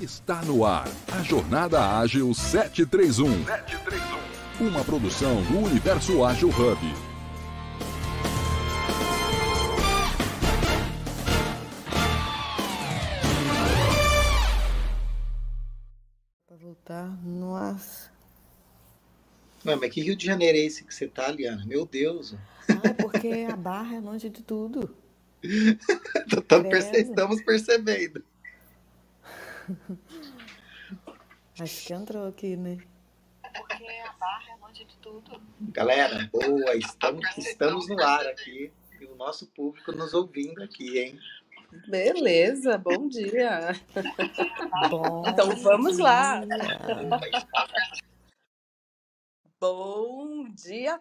[0.00, 3.44] Está no ar a Jornada Ágil 731.
[3.44, 4.66] 731.
[4.68, 6.78] Uma produção do Universo Ágil Hub.
[16.46, 18.10] Pra voltar, nossa.
[19.64, 21.64] Não, mas que Rio de Janeiro é esse que você tá, Liana?
[21.66, 22.34] Meu Deus.
[22.68, 24.94] Ah, é porque a barra é longe de tudo.
[25.42, 27.08] Perce- Credo.
[27.10, 28.22] Estamos percebendo.
[31.60, 32.78] Acho que entrou aqui, né?
[35.72, 38.72] Galera, boa, estamos, estamos no ar aqui.
[39.00, 41.18] E o nosso público nos ouvindo aqui, hein?
[41.88, 43.72] Beleza, bom dia.
[44.90, 45.22] Bom.
[45.26, 46.40] Então vamos lá.
[46.44, 46.58] dia.
[49.60, 51.00] Bom dia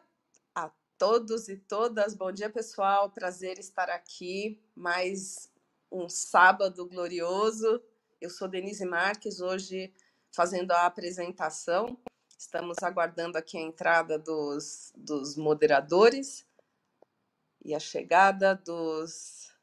[0.54, 2.14] a todos e todas.
[2.14, 3.10] Bom dia, pessoal.
[3.10, 4.62] Prazer estar aqui.
[4.76, 5.52] Mais
[5.92, 7.82] um sábado glorioso.
[8.22, 9.94] Eu sou Denise Marques, hoje
[10.34, 11.98] fazendo a apresentação.
[12.38, 16.46] Estamos aguardando aqui a entrada dos, dos moderadores
[17.64, 19.54] e a chegada dos,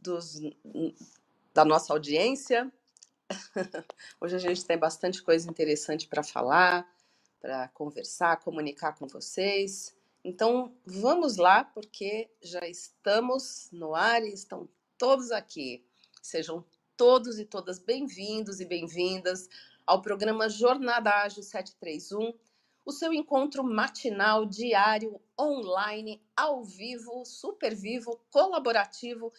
[0.00, 0.40] dos
[1.52, 2.72] da nossa audiência.
[4.18, 6.90] Hoje a gente tem bastante coisa interessante para falar,
[7.42, 9.94] para conversar, comunicar com vocês.
[10.24, 15.86] Então, vamos lá, porque já estamos no ar e estão todos aqui.
[16.22, 16.64] Sejam
[16.96, 19.48] todos e todas bem-vindos e bem-vindas
[19.84, 22.32] ao programa Jornada Ágil 731,
[22.84, 29.32] o seu encontro matinal, diário, online, ao vivo, super vivo, colaborativo,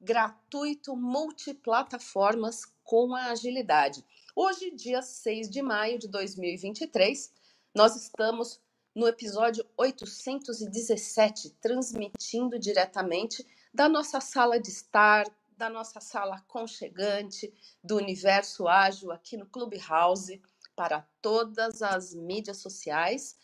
[0.00, 4.04] gratuito, multiplataformas com a agilidade.
[4.34, 7.32] Hoje, dia 6 de maio de 2023,
[7.74, 8.60] nós estamos
[8.94, 13.44] no episódio 817, transmitindo diretamente
[13.74, 15.24] da nossa sala de estar,
[15.60, 17.52] da nossa sala aconchegante,
[17.84, 20.40] do universo ágil aqui no Clubhouse,
[20.74, 23.36] para todas as mídias sociais,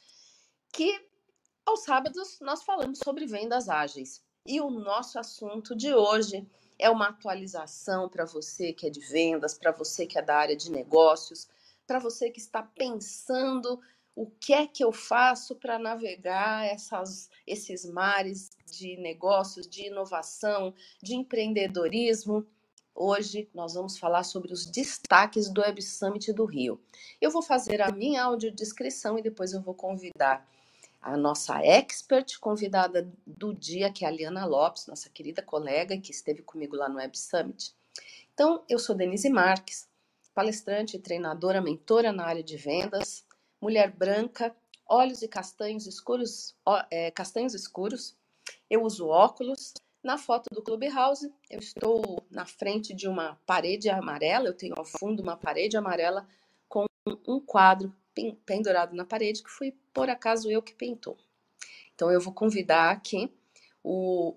[0.72, 0.98] que
[1.67, 4.25] aos sábados nós falamos sobre vendas ágeis.
[4.47, 9.59] E o nosso assunto de hoje é uma atualização para você que é de vendas,
[9.59, 11.47] para você que é da área de negócios,
[11.87, 13.78] para você que está pensando
[14.16, 20.75] o que é que eu faço para navegar essas, esses mares de negócios, de inovação,
[21.03, 22.47] de empreendedorismo.
[22.94, 26.81] Hoje nós vamos falar sobre os destaques do Web Summit do Rio.
[27.21, 30.48] Eu vou fazer a minha audiodescrição e depois eu vou convidar
[31.03, 36.10] a nossa expert convidada do dia, que é a Liana Lopes, nossa querida colega que
[36.10, 37.75] esteve comigo lá no Web Summit.
[38.33, 39.87] Então, eu sou Denise Marques,
[40.34, 43.25] palestrante, treinadora, mentora na área de vendas,
[43.61, 44.55] mulher branca,
[44.89, 48.17] olhos e castanhos escuros, ó, é, castanhos escuros.
[48.71, 49.75] Eu uso óculos.
[50.03, 54.84] Na foto do Clubhouse, eu estou na frente de uma parede amarela, eu tenho ao
[54.84, 56.27] fundo uma parede amarela
[56.69, 56.87] com
[57.27, 61.16] um quadro pen- pendurado na parede que foi por acaso eu que pintou.
[61.95, 63.33] Então eu vou convidar aqui
[63.84, 64.37] o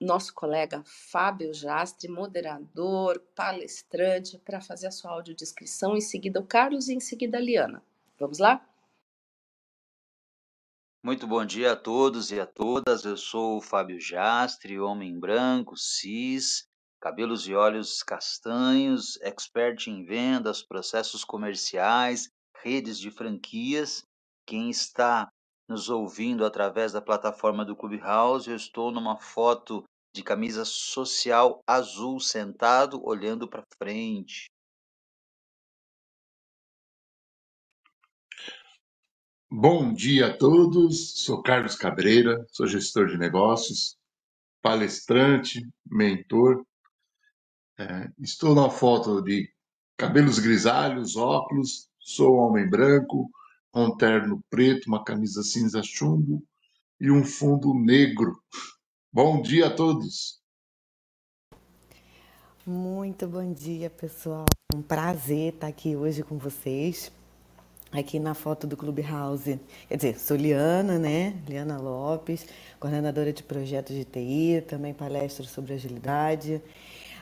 [0.00, 5.96] nosso colega Fábio Jastre, moderador, palestrante, para fazer a sua audiodescrição.
[5.96, 7.82] Em seguida o Carlos e em seguida a Liana.
[8.18, 8.66] Vamos lá?
[11.02, 13.04] Muito bom dia a todos e a todas.
[13.04, 16.64] Eu sou o Fábio Jastre, homem branco, cis,
[16.98, 22.30] cabelos e olhos castanhos, expert em vendas, processos comerciais,
[22.62, 24.02] redes de franquias.
[24.46, 25.28] Quem está
[25.68, 29.84] nos ouvindo através da plataforma do Clubhouse, eu estou numa foto
[30.14, 34.46] de camisa social azul, sentado, olhando para frente.
[39.58, 43.96] Bom dia a todos, sou Carlos Cabreira, sou gestor de negócios,
[44.60, 46.62] palestrante, mentor.
[47.78, 49.50] É, estou na foto de
[49.96, 53.30] cabelos grisalhos, óculos, sou homem branco,
[53.74, 56.44] um terno preto, uma camisa cinza chumbo
[57.00, 58.38] e um fundo negro.
[59.10, 60.38] Bom dia a todos.
[62.66, 64.44] Muito bom dia, pessoal.
[64.74, 67.10] Um prazer estar aqui hoje com vocês.
[67.92, 69.60] Aqui na foto do Clubhouse.
[69.88, 71.34] Quer dizer, sou Liana, né?
[71.48, 72.44] Liana Lopes,
[72.80, 76.60] coordenadora de projetos de TI, também palestro sobre agilidade.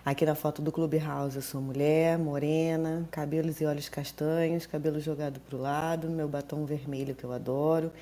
[0.04, 5.38] Aqui na foto do Clubhouse eu sou mulher, morena, cabelos e olhos castanhos, cabelo jogado
[5.38, 7.92] para o lado, meu batom vermelho que eu adoro,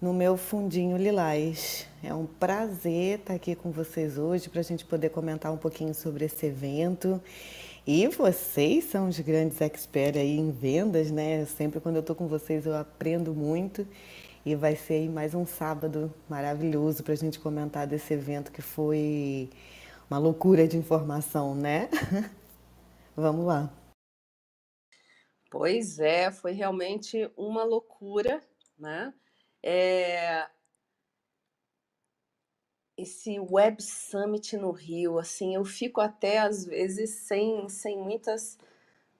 [0.00, 1.88] no meu fundinho lilás.
[2.04, 5.92] É um prazer estar aqui com vocês hoje para a gente poder comentar um pouquinho
[5.92, 7.20] sobre esse evento.
[7.86, 11.44] E vocês são os grandes experts aí em vendas, né?
[11.44, 13.86] Sempre quando eu estou com vocês eu aprendo muito.
[14.44, 18.60] E vai ser aí mais um sábado maravilhoso para a gente comentar desse evento que
[18.60, 19.48] foi
[20.10, 21.88] uma loucura de informação, né?
[23.14, 23.72] Vamos lá.
[25.48, 28.42] Pois é, foi realmente uma loucura,
[28.76, 29.14] né?
[29.62, 30.44] É,
[32.96, 38.58] esse Web Summit no Rio, assim, eu fico até às vezes sem, sem muitas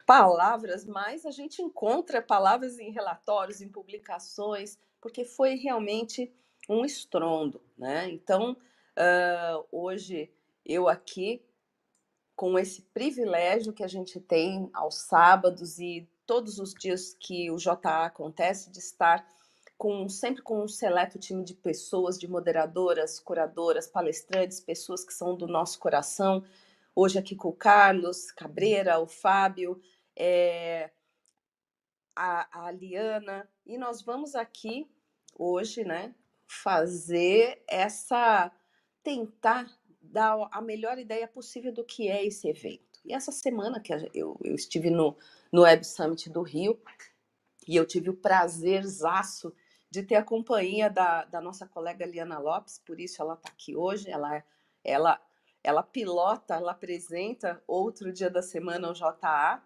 [0.06, 6.32] palavras, mas a gente encontra palavras em relatórios, em publicações, porque foi realmente
[6.69, 8.08] um estrondo, né?
[8.08, 10.32] Então, uh, hoje
[10.64, 11.44] eu aqui
[12.34, 17.56] com esse privilégio que a gente tem aos sábados e todos os dias que o
[17.56, 19.26] JA acontece de estar
[19.76, 25.37] com sempre com um seleto time de pessoas, de moderadoras, curadoras, palestrantes, pessoas que são
[25.37, 26.44] do nosso coração.
[26.94, 29.81] Hoje aqui com o Carlos Cabreira, o Fábio,
[30.17, 30.90] é,
[32.14, 34.90] a, a Liana, e nós vamos aqui
[35.38, 36.14] hoje, né,
[36.46, 38.50] fazer essa
[39.02, 39.70] tentar
[40.00, 43.00] dar a melhor ideia possível do que é esse evento.
[43.05, 45.17] E essa semana que eu, eu estive no,
[45.52, 46.81] no Web Summit do Rio,
[47.69, 49.52] e eu tive o prazerzaço
[49.96, 53.75] de ter a companhia da, da nossa colega Liana Lopes, por isso ela está aqui
[53.75, 54.10] hoje.
[54.10, 54.44] Ela,
[54.84, 55.19] ela,
[55.64, 59.62] ela pilota, ela apresenta outro dia da semana o JA,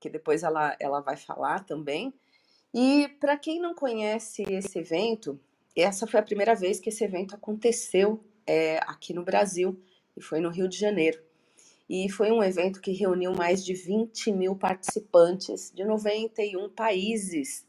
[0.00, 2.14] que depois ela, ela vai falar também.
[2.72, 5.38] E para quem não conhece esse evento,
[5.76, 9.78] essa foi a primeira vez que esse evento aconteceu é, aqui no Brasil,
[10.16, 11.22] e foi no Rio de Janeiro.
[11.86, 17.65] E foi um evento que reuniu mais de 20 mil participantes de 91 países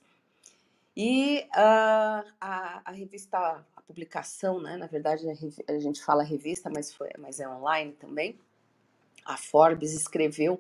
[0.99, 3.37] e uh, a, a, revista,
[3.75, 8.35] a publicação, né, na verdade a, gente fala revista, mas, foi, mas é online também,
[9.23, 10.59] a Forbes escreveu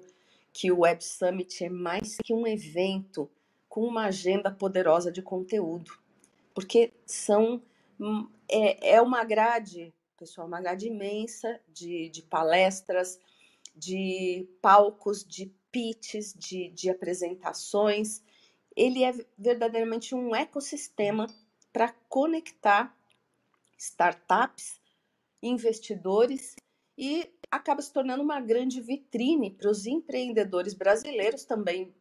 [0.53, 3.27] que o Web Summit é mais que um evento
[3.67, 5.91] com uma agenda poderosa de conteúdo,
[6.53, 7.59] porque são
[7.99, 13.19] hum, é, é uma grade, pessoal, uma grade imensa de, de palestras,
[13.75, 18.21] de palcos, de pitches, de, de apresentações,
[18.77, 21.25] ele é verdadeiramente um ecossistema
[21.73, 22.95] para conectar
[23.75, 24.79] startups,
[25.41, 26.55] investidores
[26.95, 31.93] e acaba se tornando uma grande vitrine para os empreendedores brasileiros também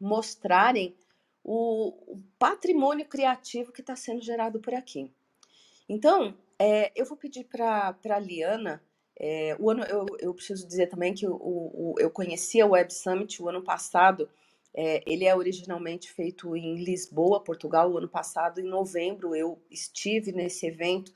[0.00, 0.96] mostrarem
[1.44, 5.12] o, o patrimônio criativo que está sendo gerado por aqui.
[5.88, 8.82] Então, é, eu vou pedir para a Liana.
[9.20, 12.92] É, o ano, eu, eu, preciso dizer também que o, o, eu conhecia o Web
[12.92, 14.28] Summit o ano passado
[14.74, 17.90] é, ele é originalmente feito em Lisboa, Portugal.
[17.90, 21.12] O ano passado, em novembro, eu estive nesse evento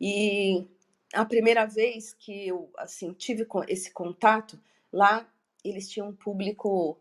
[0.00, 0.66] e
[1.14, 4.58] a primeira vez que eu assim tive esse contato
[4.92, 5.30] lá,
[5.64, 6.98] eles tinham um público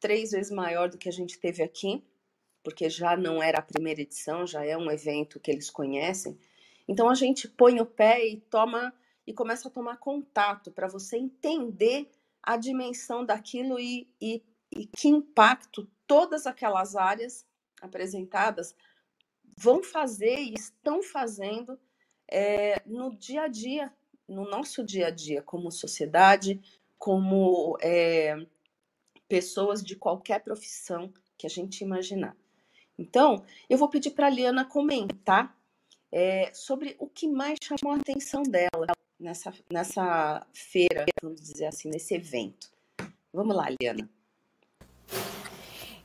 [0.00, 2.02] três vezes maior do que a gente teve aqui,
[2.62, 6.38] porque já não era a primeira edição, já é um evento que eles conhecem.
[6.88, 8.92] Então a gente põe o pé e toma
[9.26, 12.10] e começa a tomar contato para você entender
[12.42, 14.42] a dimensão daquilo e, e
[14.74, 17.46] e que impacto todas aquelas áreas
[17.80, 18.74] apresentadas
[19.56, 21.78] vão fazer e estão fazendo
[22.30, 23.92] é, no dia a dia,
[24.28, 26.60] no nosso dia a dia, como sociedade,
[26.98, 28.34] como é,
[29.28, 32.36] pessoas de qualquer profissão que a gente imaginar.
[32.98, 35.56] Então, eu vou pedir para a Liana comentar
[36.10, 38.86] é, sobre o que mais chamou a atenção dela
[39.18, 42.70] nessa, nessa feira, vamos dizer assim, nesse evento.
[43.32, 44.08] Vamos lá, Liana.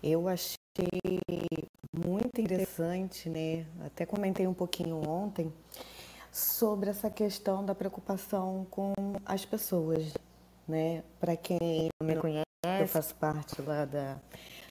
[0.01, 0.60] Eu achei
[1.94, 3.65] muito interessante, né?
[3.86, 5.51] Até comentei um pouquinho ontem
[6.32, 8.94] sobre essa questão da preocupação com
[9.25, 10.13] as pessoas,
[10.68, 11.03] né?
[11.20, 12.46] Para quem não me conhece,
[12.79, 14.18] eu faço parte lá da,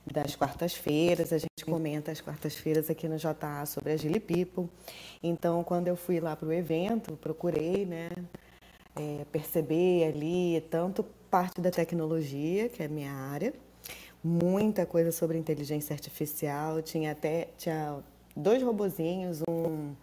[0.06, 4.68] das quartas-feiras, a gente comenta as quartas-feiras aqui no JA sobre a Gili People.
[5.22, 8.08] Então, quando eu fui lá para o evento, procurei, né?
[8.96, 13.52] É, perceber ali tanto parte da tecnologia, que é a minha área,
[14.22, 16.82] muita coisa sobre inteligência artificial.
[16.82, 17.98] Tinha até tinha
[18.36, 19.94] dois robozinhos, um,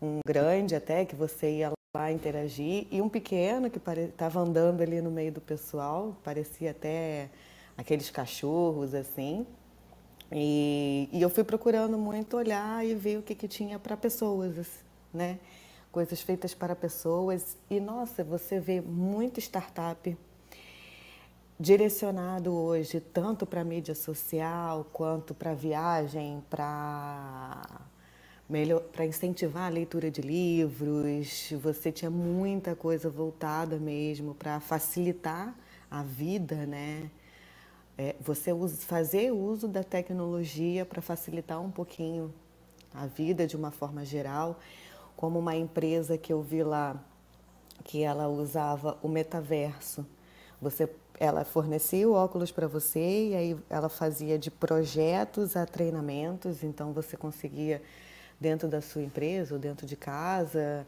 [0.00, 5.00] um grande até que você ia lá interagir e um pequeno que estava andando ali
[5.00, 7.30] no meio do pessoal, parecia até
[7.76, 9.46] aqueles cachorros assim.
[10.30, 14.66] E, e eu fui procurando muito olhar e ver o que, que tinha para pessoas,
[15.14, 15.38] né?
[15.92, 17.56] Coisas feitas para pessoas.
[17.70, 20.16] E nossa, você vê muito startup
[21.58, 27.80] direcionado hoje tanto para mídia social quanto para viagem, para
[28.48, 31.52] melhor para incentivar a leitura de livros.
[31.62, 35.56] Você tinha muita coisa voltada mesmo para facilitar
[35.90, 37.10] a vida, né?
[37.98, 42.32] É, você usa, fazer uso da tecnologia para facilitar um pouquinho
[42.92, 44.58] a vida de uma forma geral,
[45.16, 47.02] como uma empresa que eu vi lá
[47.84, 50.06] que ela usava o metaverso.
[50.60, 56.62] Você ela fornecia o óculos para você e aí ela fazia de projetos a treinamentos,
[56.62, 57.82] então você conseguia
[58.38, 60.86] dentro da sua empresa ou dentro de casa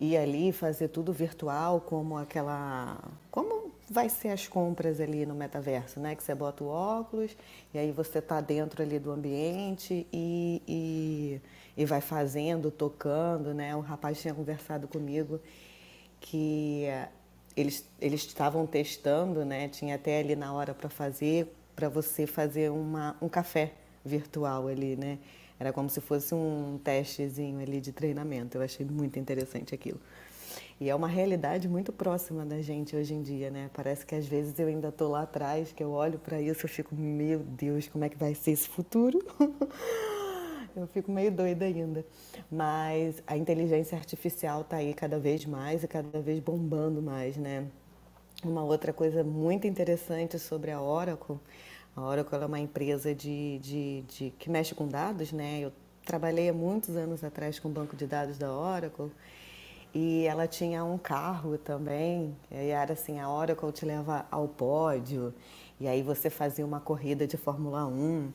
[0.00, 2.98] ir ali fazer tudo virtual, como aquela,
[3.30, 6.14] como vai ser as compras ali no metaverso, né?
[6.14, 7.36] Que você bota o óculos
[7.74, 11.40] e aí você tá dentro ali do ambiente e, e,
[11.76, 13.74] e vai fazendo, tocando, né?
[13.74, 15.40] O rapaz tinha conversado comigo
[16.20, 16.86] que
[17.60, 19.68] eles eles estavam testando, né?
[19.68, 23.72] Tinha até ali na hora para fazer, para você fazer uma, um café
[24.04, 25.18] virtual ali, né?
[25.58, 28.56] Era como se fosse um testezinho ali de treinamento.
[28.56, 30.00] Eu achei muito interessante aquilo.
[30.80, 33.68] E é uma realidade muito próxima da gente hoje em dia, né?
[33.74, 36.68] Parece que às vezes eu ainda estou lá atrás, que eu olho para isso e
[36.68, 39.18] fico, meu Deus, como é que vai ser esse futuro?
[40.80, 42.04] eu fico meio doida ainda.
[42.50, 47.66] Mas a inteligência artificial está aí cada vez mais e cada vez bombando mais, né?
[48.44, 51.38] Uma outra coisa muito interessante sobre a Oracle,
[51.98, 55.58] a Oracle é uma empresa de, de, de que mexe com dados, né?
[55.58, 55.72] Eu
[56.06, 59.10] trabalhei há muitos anos atrás com o banco de dados da Oracle
[59.92, 65.34] e ela tinha um carro também, e era assim, a Oracle te leva ao pódio,
[65.80, 68.32] e aí você fazia uma corrida de Fórmula 1.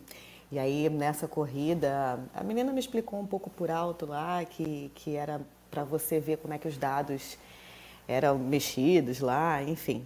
[0.54, 5.16] E aí nessa corrida, a menina me explicou um pouco por alto lá que, que
[5.16, 5.42] era
[5.72, 7.40] para você ver como é que os dados
[8.08, 10.06] eram mexidos lá, enfim.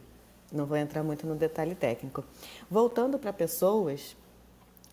[0.50, 2.24] Não vou entrar muito no detalhe técnico.
[2.72, 4.16] Voltando para pessoas,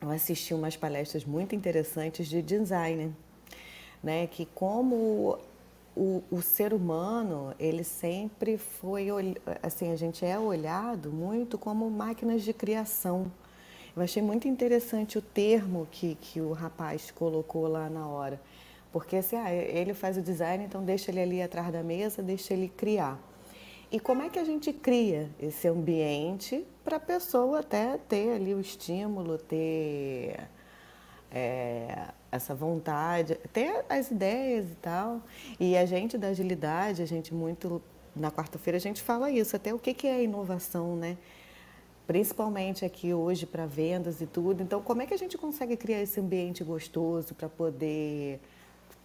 [0.02, 3.14] eu assisti umas palestras muito interessantes de design,
[4.02, 4.26] né?
[4.26, 5.38] Que como
[5.94, 9.06] o, o ser humano, ele sempre foi,
[9.62, 13.30] assim, a gente é olhado muito como máquinas de criação.
[13.96, 18.40] Eu achei muito interessante o termo que, que o rapaz colocou lá na hora.
[18.92, 22.54] Porque assim, ah, ele faz o design, então deixa ele ali atrás da mesa, deixa
[22.54, 23.18] ele criar.
[23.90, 28.54] E como é que a gente cria esse ambiente para a pessoa até ter ali
[28.54, 30.48] o estímulo, ter
[31.34, 35.20] é, essa vontade, ter as ideias e tal.
[35.58, 37.82] E a gente da agilidade, a gente muito.
[38.14, 41.16] Na quarta-feira a gente fala isso, até o que, que é inovação, né?
[42.06, 44.62] Principalmente aqui hoje para vendas e tudo.
[44.62, 48.40] Então, como é que a gente consegue criar esse ambiente gostoso para poder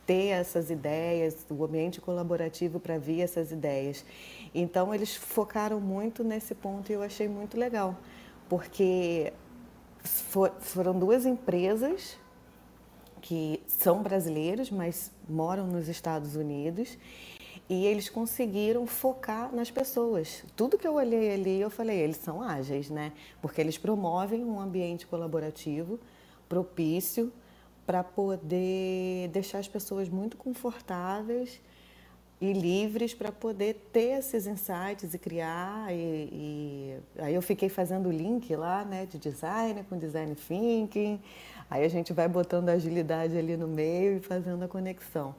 [0.06, 4.04] ter essas ideias, o ambiente colaborativo para vir essas ideias?
[4.54, 7.96] Então, eles focaram muito nesse ponto e eu achei muito legal,
[8.50, 9.32] porque
[10.04, 12.18] for, foram duas empresas
[13.22, 16.98] que são brasileiros, mas moram nos Estados Unidos
[17.70, 20.44] e eles conseguiram focar nas pessoas.
[20.56, 23.14] Tudo que eu olhei ali, eu falei, eles são ágeis, né?
[23.42, 26.00] Porque eles promovem um ambiente colaborativo
[26.50, 27.32] propício
[27.86, 31.62] para poder deixar as pessoas muito confortáveis
[32.42, 35.94] e livres para poder ter esses insights e criar.
[35.94, 41.22] E, e, aí eu fiquei fazendo o link lá, né, de design com design thinking.
[41.70, 45.36] Aí a gente vai botando agilidade ali no meio e fazendo a conexão.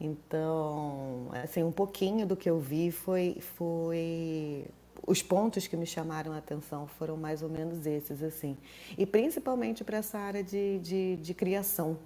[0.00, 4.64] Então, assim, um pouquinho do que eu vi foi, foi
[5.06, 8.56] os pontos que me chamaram a atenção foram mais ou menos esses, assim.
[8.96, 11.98] E principalmente para essa área de, de, de, criação,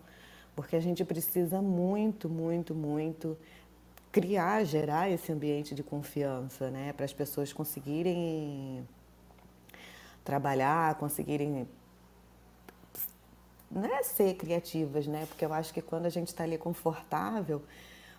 [0.57, 3.37] porque a gente precisa muito, muito, muito
[4.11, 6.93] criar, gerar esse ambiente de confiança, né?
[6.93, 8.87] Para as pessoas conseguirem
[10.25, 11.67] trabalhar, conseguirem
[13.75, 15.25] não é ser criativas, né?
[15.27, 17.63] Porque eu acho que quando a gente está ali confortável,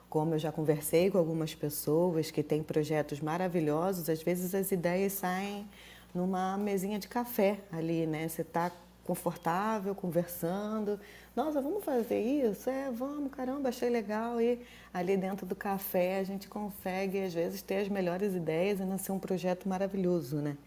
[0.09, 5.13] como eu já conversei com algumas pessoas que têm projetos maravilhosos, às vezes as ideias
[5.13, 5.67] saem
[6.13, 8.27] numa mesinha de café ali, né?
[8.27, 8.71] Você está
[9.03, 10.99] confortável, conversando.
[11.35, 12.69] Nossa, vamos fazer isso?
[12.69, 14.39] É, vamos, caramba, achei legal.
[14.39, 14.59] E
[14.93, 19.11] ali dentro do café a gente consegue, às vezes, ter as melhores ideias e nascer
[19.11, 20.57] um projeto maravilhoso, né?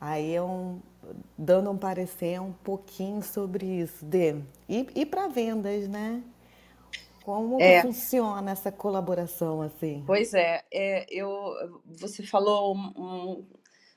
[0.00, 0.80] Aí é um,
[1.36, 4.04] dando um parecer um pouquinho sobre isso.
[4.04, 4.36] De,
[4.68, 6.22] e, e para vendas, né?
[7.24, 7.82] Como é.
[7.82, 10.04] funciona essa colaboração assim?
[10.06, 13.44] Pois é, é eu, você falou, um,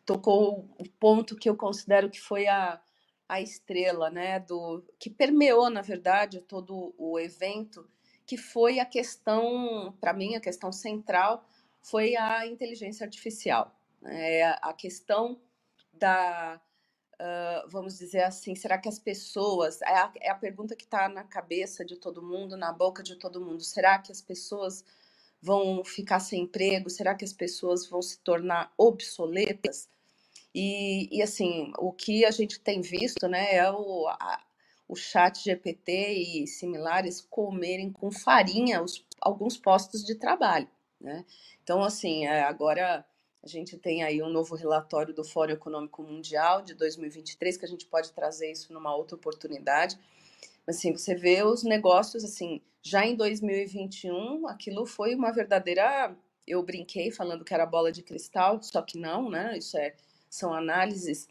[0.04, 2.82] tocou o um ponto que eu considero que foi a,
[3.28, 7.88] a estrela, né, do que permeou na verdade todo o evento,
[8.26, 11.46] que foi a questão, para mim a questão central
[11.84, 15.40] foi a inteligência artificial, é a questão
[15.94, 16.60] da,
[17.20, 21.10] uh, vamos dizer assim, será que as pessoas, é a, é a pergunta que está
[21.10, 24.84] na cabeça de todo mundo, na boca de todo mundo, será que as pessoas
[25.42, 26.90] vão ficar sem emprego?
[26.90, 29.90] Será que as pessoas vão se tornar obsoletas?
[30.54, 34.42] E, e assim, o que a gente tem visto, né, é o, a,
[34.88, 40.68] o chat GPT e similares comerem com farinha os, alguns postos de trabalho,
[41.00, 41.24] né?
[41.64, 43.06] Então, assim, é, agora
[43.42, 47.68] A gente tem aí um novo relatório do Fórum Econômico Mundial de 2023, que a
[47.68, 49.98] gente pode trazer isso numa outra oportunidade.
[50.68, 56.16] Mas assim, você vê os negócios assim, já em 2021, aquilo foi uma verdadeira.
[56.46, 59.58] Eu brinquei falando que era bola de cristal, só que não, né?
[59.58, 59.96] Isso é,
[60.30, 61.28] são análises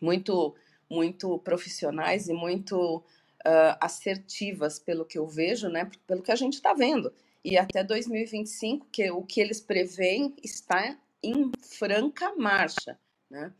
[0.00, 0.54] muito,
[0.90, 5.90] muito profissionais e muito uh, assertivas, pelo que eu vejo, né?
[6.06, 7.12] Pelo que a gente está vendo.
[7.44, 12.98] E até 2025, que o que eles preveem está em franca marcha,
[13.30, 13.52] né?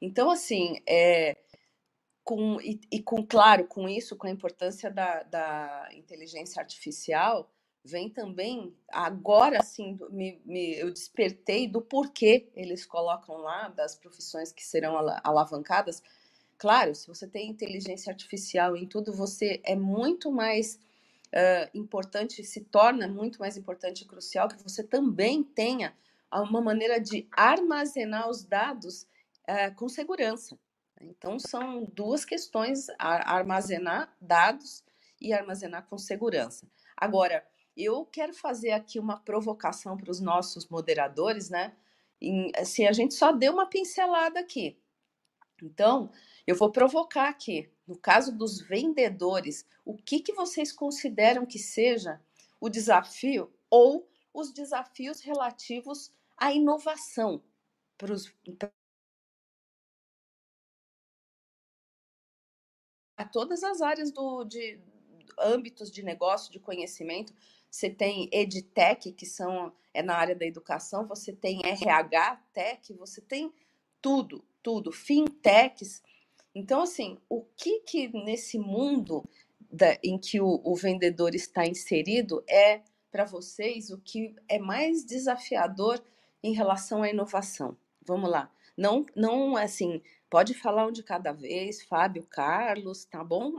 [0.00, 1.36] Então, assim, é,
[2.24, 7.52] com, e, e, com, claro, com isso, com a importância da, da inteligência artificial,
[7.84, 14.52] vem também, agora sim, me, me, eu despertei do porquê eles colocam lá, das profissões
[14.52, 16.02] que serão alavancadas.
[16.56, 20.78] Claro, se você tem inteligência artificial em tudo, você é muito mais
[21.34, 25.92] uh, importante, se torna muito mais importante e crucial que você também tenha
[26.40, 29.02] uma maneira de armazenar os dados
[29.48, 30.58] uh, com segurança.
[31.00, 34.84] Então, são duas questões: armazenar dados
[35.20, 36.66] e armazenar com segurança.
[36.96, 37.46] Agora,
[37.76, 41.74] eu quero fazer aqui uma provocação para os nossos moderadores, né?
[42.20, 44.78] Em, assim, a gente só deu uma pincelada aqui.
[45.62, 46.10] Então,
[46.46, 52.20] eu vou provocar aqui, no caso dos vendedores, o que, que vocês consideram que seja
[52.60, 56.12] o desafio ou os desafios relativos
[56.42, 57.40] à inovação
[57.96, 58.34] para os
[63.16, 64.80] a todas as áreas do, de
[65.38, 67.32] âmbitos de negócio, de conhecimento.
[67.70, 73.20] Você tem EdTech, que são é na área da educação, você tem RH Tech, você
[73.20, 73.52] tem
[74.00, 76.02] tudo, tudo, fintechs.
[76.52, 79.22] Então, assim, o que que nesse mundo
[79.70, 82.82] da, em que o, o vendedor está inserido é
[83.12, 86.02] para vocês o que é mais desafiador
[86.42, 87.76] em relação à inovação?
[88.06, 88.50] Vamos lá.
[88.76, 93.52] Não, não assim, Pode falar um de cada vez, Fábio, Carlos, tá bom?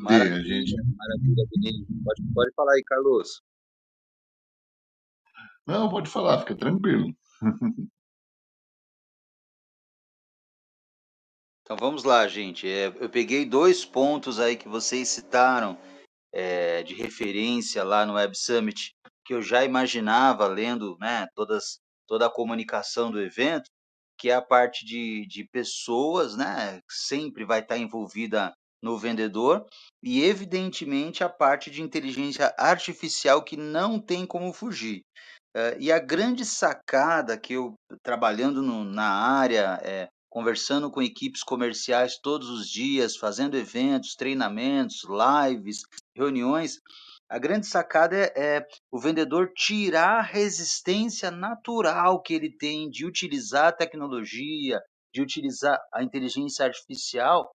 [0.00, 0.76] Maravilha, gente.
[0.76, 1.44] Maravilha,
[2.04, 3.42] Pode, pode falar aí, Carlos.
[5.66, 7.12] Não, pode falar, fica tranquilo.
[11.64, 12.68] Então vamos lá, gente.
[12.68, 15.78] É, eu peguei dois pontos aí que vocês citaram
[16.32, 18.92] é, de referência lá no Web Summit
[19.24, 23.70] que eu já imaginava lendo né, todas, toda a comunicação do evento,
[24.18, 29.64] que é a parte de, de pessoas, né, sempre vai estar envolvida no vendedor,
[30.02, 35.02] e evidentemente a parte de inteligência artificial que não tem como fugir.
[35.56, 41.42] Uh, e a grande sacada que eu, trabalhando no, na área, é, conversando com equipes
[41.42, 45.82] comerciais todos os dias, fazendo eventos, treinamentos, lives,
[46.16, 46.80] reuniões,
[47.30, 53.04] a grande sacada é, é, o vendedor tirar a resistência natural que ele tem de
[53.04, 54.80] utilizar a tecnologia,
[55.14, 57.50] de utilizar a inteligência artificial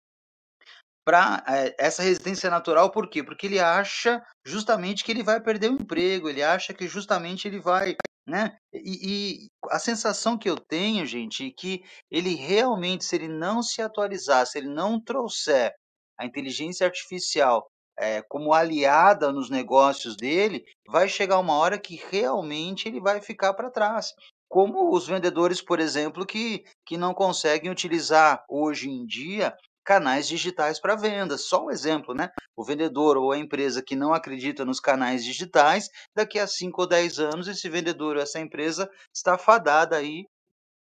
[1.06, 3.22] para é, essa resistência natural, por quê?
[3.22, 7.60] Porque ele acha justamente que ele vai perder o emprego, ele acha que justamente ele
[7.60, 7.94] vai,
[8.26, 8.56] né?
[8.72, 13.62] E, e a sensação que eu tenho, gente, é que ele realmente, se ele não
[13.62, 15.72] se atualizar, se ele não trouxer
[16.18, 17.66] a inteligência artificial
[17.98, 23.54] é, como aliada nos negócios dele, vai chegar uma hora que realmente ele vai ficar
[23.54, 24.12] para trás.
[24.48, 30.80] Como os vendedores, por exemplo, que, que não conseguem utilizar hoje em dia canais digitais
[30.80, 31.36] para venda.
[31.36, 32.30] Só um exemplo, né?
[32.56, 36.88] O vendedor ou a empresa que não acredita nos canais digitais, daqui a 5 ou
[36.88, 40.26] 10 anos, esse vendedor ou essa empresa está fadada aí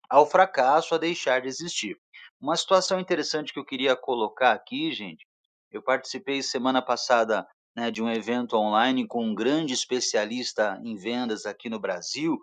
[0.09, 1.97] ao fracasso, a deixar de existir.
[2.39, 5.25] Uma situação interessante que eu queria colocar aqui, gente,
[5.71, 7.45] eu participei semana passada
[7.75, 12.37] né, de um evento online com um grande especialista em vendas aqui no Brasil.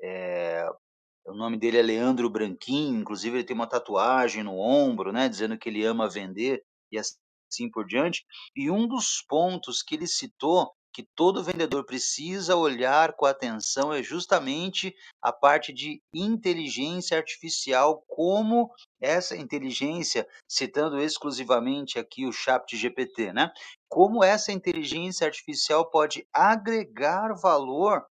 [0.00, 0.66] É,
[1.26, 5.56] o nome dele é Leandro Branquinho, inclusive ele tem uma tatuagem no ombro, né, dizendo
[5.58, 8.24] que ele ama vender e assim por diante.
[8.56, 14.02] E um dos pontos que ele citou que todo vendedor precisa olhar com atenção é
[14.02, 23.32] justamente a parte de inteligência artificial, como essa inteligência, citando exclusivamente aqui o Chat GPT,
[23.32, 23.50] né?
[23.88, 28.04] Como essa inteligência artificial pode agregar valor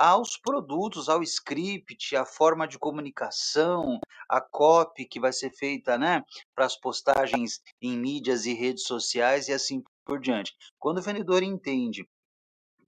[0.00, 6.24] aos produtos, ao script, à forma de comunicação, a copy que vai ser feita, né,
[6.54, 10.54] para as postagens em mídias e redes sociais e assim por diante.
[10.78, 12.08] Quando o vendedor entende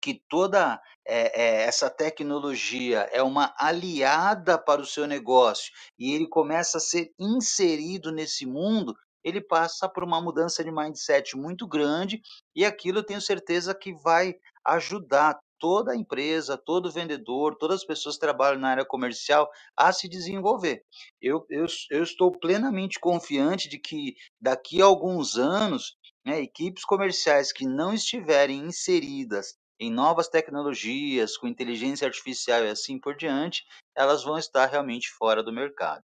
[0.00, 6.26] que toda é, é, essa tecnologia é uma aliada para o seu negócio e ele
[6.26, 12.22] começa a ser inserido nesse mundo, ele passa por uma mudança de mindset muito grande
[12.56, 17.86] e aquilo eu tenho certeza que vai ajudar toda a empresa, todo vendedor, todas as
[17.86, 20.84] pessoas que trabalham na área comercial a se desenvolver.
[21.20, 25.96] Eu, eu, eu estou plenamente confiante de que daqui a alguns anos,
[26.26, 32.98] né, equipes comerciais que não estiverem inseridas em novas tecnologias, com inteligência artificial e assim
[32.98, 33.64] por diante,
[33.96, 36.02] elas vão estar realmente fora do mercado.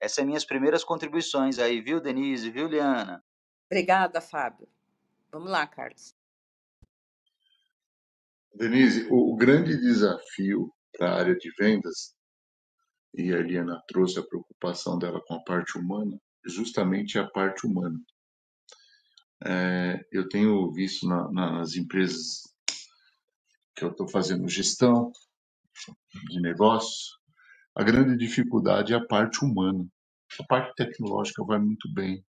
[0.00, 2.50] Essas são minhas primeiras contribuições aí, viu, Denise?
[2.50, 3.22] Viu, Liana?
[3.70, 4.68] Obrigada, Fábio.
[5.30, 6.15] Vamos lá, Carlos.
[8.56, 12.14] Denise, o, grande desafio para a área de vendas,
[13.14, 17.98] e a Eliana trouxe a preocupação dela com a parte humana, justamente a parte humana.
[19.44, 22.42] É, eu tenho visto na, nas empresas
[23.74, 25.12] que eu estou fazendo gestão
[26.30, 27.18] de negócios,
[27.74, 29.86] a grande dificuldade é a parte humana.
[30.40, 32.24] A parte tecnológica vai muito bem,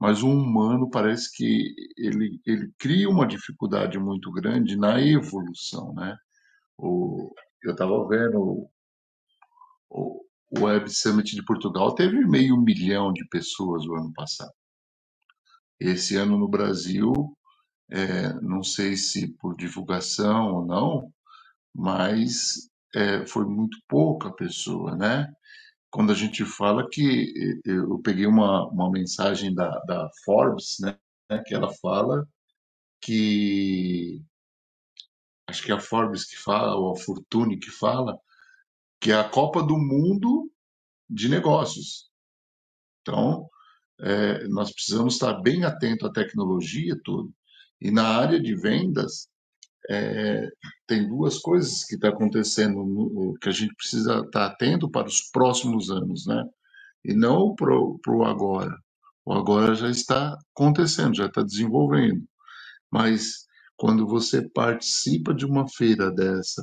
[0.00, 6.16] mas o humano parece que ele, ele cria uma dificuldade muito grande na evolução, né?
[6.78, 7.34] O,
[7.64, 8.68] eu estava vendo
[9.90, 14.52] o, o Web Summit de Portugal teve meio milhão de pessoas o ano passado.
[15.80, 17.12] Esse ano no Brasil,
[17.90, 21.12] é, não sei se por divulgação ou não,
[21.74, 25.32] mas é, foi muito pouca pessoa, né?
[25.90, 30.98] Quando a gente fala que eu peguei uma, uma mensagem da, da Forbes, né,
[31.46, 32.28] que ela fala
[33.00, 34.22] que
[35.48, 38.18] acho que é a Forbes que fala ou a Fortune que fala
[39.00, 40.50] que é a Copa do Mundo
[41.08, 42.10] de negócios.
[43.00, 43.48] Então,
[44.00, 47.32] é, nós precisamos estar bem atento à tecnologia tudo.
[47.80, 49.28] E na área de vendas,
[49.88, 50.48] é,
[50.86, 55.08] tem duas coisas que está acontecendo no, que a gente precisa estar tá atento para
[55.08, 56.44] os próximos anos, né?
[57.04, 58.76] E não para o agora.
[59.24, 62.22] O agora já está acontecendo, já está desenvolvendo.
[62.90, 63.46] Mas
[63.76, 66.62] quando você participa de uma feira dessa,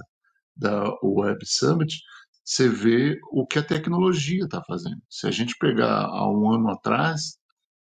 [0.55, 2.01] da Web Summit,
[2.43, 5.01] você vê o que a tecnologia está fazendo.
[5.09, 7.37] Se a gente pegar há um ano atrás,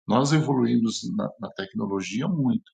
[0.06, 2.70] nós evoluímos na, na tecnologia muito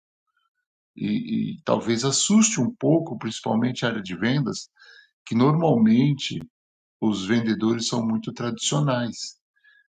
[0.96, 4.70] e, e talvez assuste um pouco, principalmente a área de vendas,
[5.26, 6.40] que normalmente
[7.00, 9.36] os vendedores são muito tradicionais.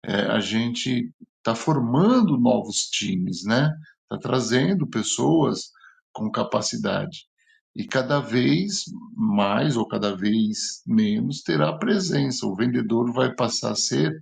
[0.04, 3.72] É, a gente está formando novos times, né?
[4.04, 5.72] Está trazendo pessoas
[6.12, 7.28] com capacidade.
[7.76, 12.48] E cada vez mais ou cada vez menos terá presença.
[12.48, 14.20] O vendedor vai passar a ser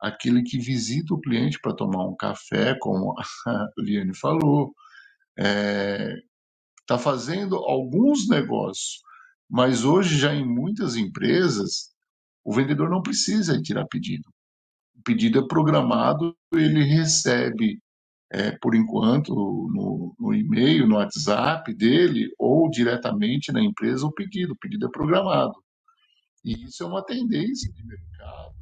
[0.00, 4.74] aquele que visita o cliente para tomar um café, como a Liane falou,
[5.38, 6.16] está é,
[6.86, 9.00] tá fazendo alguns negócios,
[9.48, 11.94] mas hoje já em muitas empresas
[12.44, 14.28] o vendedor não precisa tirar pedido.
[14.96, 17.80] O pedido é programado, ele recebe
[18.30, 24.52] é, por enquanto no, no e-mail, no WhatsApp dele ou diretamente na empresa o pedido.
[24.52, 25.54] O pedido é programado.
[26.44, 28.54] E isso é uma tendência de mercado.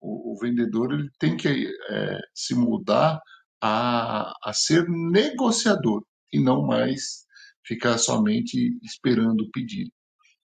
[0.00, 3.20] O, o vendedor ele tem que é, se mudar
[3.60, 7.26] a, a ser negociador e não mais
[7.66, 9.90] ficar somente esperando o pedido.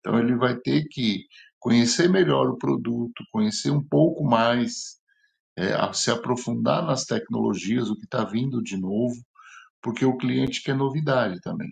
[0.01, 1.27] Então ele vai ter que
[1.59, 4.99] conhecer melhor o produto, conhecer um pouco mais,
[5.57, 9.17] é, se aprofundar nas tecnologias, o que está vindo de novo,
[9.83, 11.71] porque o cliente quer novidade também.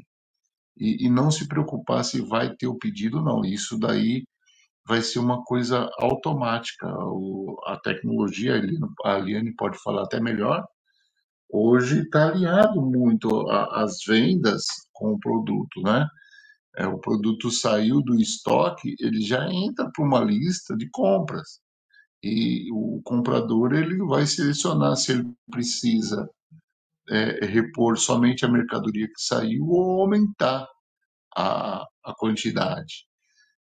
[0.76, 3.44] E, e, não se preocupar se vai ter o pedido, não.
[3.44, 4.24] Isso daí
[4.86, 6.86] vai ser uma coisa automática.
[6.86, 8.60] O, a tecnologia,
[9.04, 10.64] a Aliane pode falar até melhor,
[11.48, 16.06] hoje está alinhado muito às vendas com o produto, né?
[16.76, 21.60] É, o produto saiu do estoque, ele já entra para uma lista de compras
[22.22, 26.28] e o comprador ele vai selecionar se ele precisa
[27.10, 30.68] é, repor somente a mercadoria que saiu ou aumentar
[31.36, 33.06] a, a quantidade.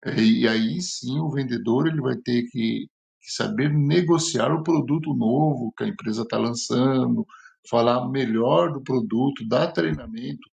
[0.04, 2.88] É, e aí sim o vendedor ele vai ter que,
[3.20, 7.26] que saber negociar o produto novo que a empresa está lançando,
[7.68, 10.48] falar melhor do produto, dar treinamento.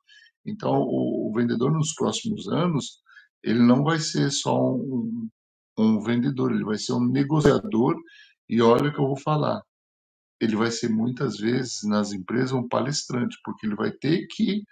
[0.45, 3.01] Então, o, o, vendedor nos próximos anos,
[3.43, 5.29] ele não vai ser só um,
[5.79, 7.97] um vendedor, ele vai ser um negociador.
[8.49, 9.63] E olha o que eu vou falar,
[10.41, 14.63] ele vai ser muitas vezes nas empresas um palestrante, porque ele vai ter que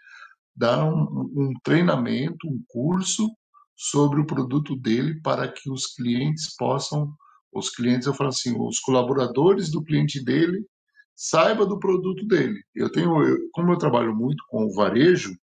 [0.55, 3.29] dar um, um treinamento, um curso
[3.77, 7.15] sobre o produto dele para que os clientes possam,
[7.53, 10.67] os clientes, eu falo assim, os colaboradores do cliente dele
[11.15, 12.63] saiba do produto dele.
[12.75, 15.37] Eu tenho, eu, como eu trabalho muito com o varejo,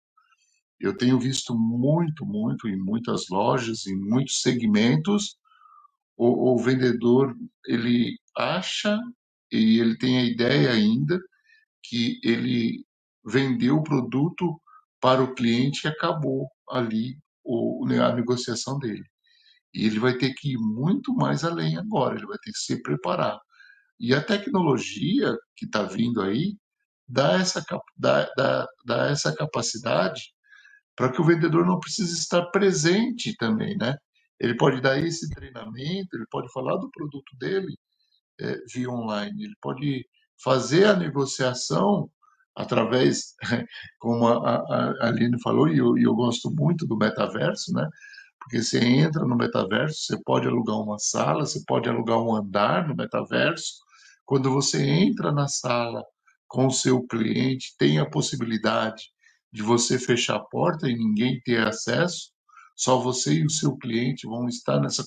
[0.79, 5.37] eu tenho visto muito, muito em muitas lojas, em muitos segmentos,
[6.17, 8.97] o, o vendedor ele acha
[9.51, 11.19] e ele tem a ideia ainda
[11.83, 12.85] que ele
[13.25, 14.59] vendeu o produto
[15.01, 19.03] para o cliente e acabou ali o, a negociação dele.
[19.73, 22.81] E ele vai ter que ir muito mais além agora, ele vai ter que se
[22.81, 23.37] preparar.
[23.99, 26.55] E a tecnologia que está vindo aí
[27.07, 27.63] dá essa,
[27.97, 30.33] dá, dá, dá essa capacidade
[30.95, 33.95] para que o vendedor não precise estar presente também, né?
[34.39, 37.77] Ele pode dar esse treinamento, ele pode falar do produto dele
[38.39, 40.05] é, via online, ele pode
[40.43, 42.09] fazer a negociação
[42.55, 43.35] através,
[43.99, 47.87] como a, a, a Aline falou, e eu, eu gosto muito do metaverso, né?
[48.39, 52.87] Porque você entra no metaverso, você pode alugar uma sala, você pode alugar um andar
[52.87, 53.83] no metaverso.
[54.25, 56.03] Quando você entra na sala
[56.47, 59.11] com o seu cliente, tem a possibilidade
[59.51, 62.31] de você fechar a porta e ninguém ter acesso,
[62.75, 65.03] só você e o seu cliente vão estar nessa,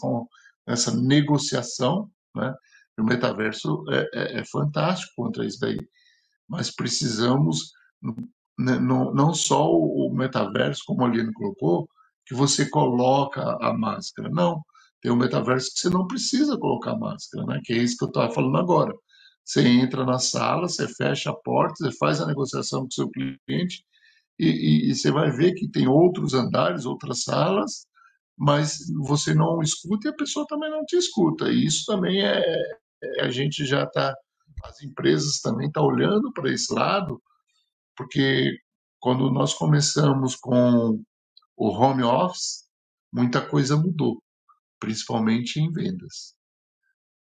[0.66, 2.54] nessa negociação, né?
[2.98, 5.78] o metaverso é, é, é fantástico contra isso daí,
[6.48, 7.72] mas precisamos
[8.59, 11.88] não, não só o metaverso, como a Aline colocou,
[12.26, 14.28] que você coloca a máscara.
[14.28, 14.62] Não,
[15.00, 17.61] tem um metaverso que você não precisa colocar máscara, né?
[17.64, 18.92] que é isso que eu estava falando agora.
[19.49, 23.09] Você entra na sala, você fecha a porta, você faz a negociação com o seu
[23.11, 23.83] cliente
[24.39, 27.87] e, e, e você vai ver que tem outros andares, outras salas,
[28.37, 31.49] mas você não escuta e a pessoa também não te escuta.
[31.49, 32.43] E isso também é,
[33.03, 34.15] é a gente já está,
[34.65, 37.19] as empresas também estão tá olhando para esse lado,
[37.97, 38.55] porque
[39.01, 41.03] quando nós começamos com
[41.57, 42.69] o home office,
[43.11, 44.23] muita coisa mudou,
[44.79, 46.38] principalmente em vendas.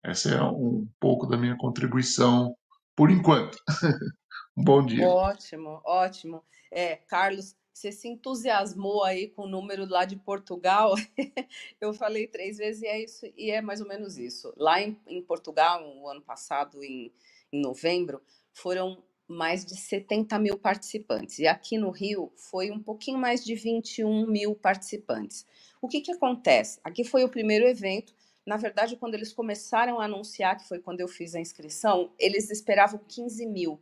[0.04, 2.54] Essa é um pouco da minha contribuição
[2.94, 3.56] por enquanto.
[4.56, 5.08] um bom dia.
[5.08, 6.44] Ótimo, ótimo.
[6.70, 10.94] É, Carlos, você se entusiasmou aí com o número lá de Portugal.
[11.80, 14.52] eu falei três vezes e é isso, e é mais ou menos isso.
[14.56, 17.10] Lá em, em Portugal, o ano passado, em,
[17.50, 18.20] em novembro,
[18.52, 21.38] foram mais de 70 mil participantes.
[21.38, 25.46] E aqui no Rio foi um pouquinho mais de 21 mil participantes.
[25.80, 26.78] O que, que acontece?
[26.84, 28.14] Aqui foi o primeiro evento.
[28.46, 32.50] Na verdade, quando eles começaram a anunciar, que foi quando eu fiz a inscrição, eles
[32.50, 33.80] esperavam 15 mil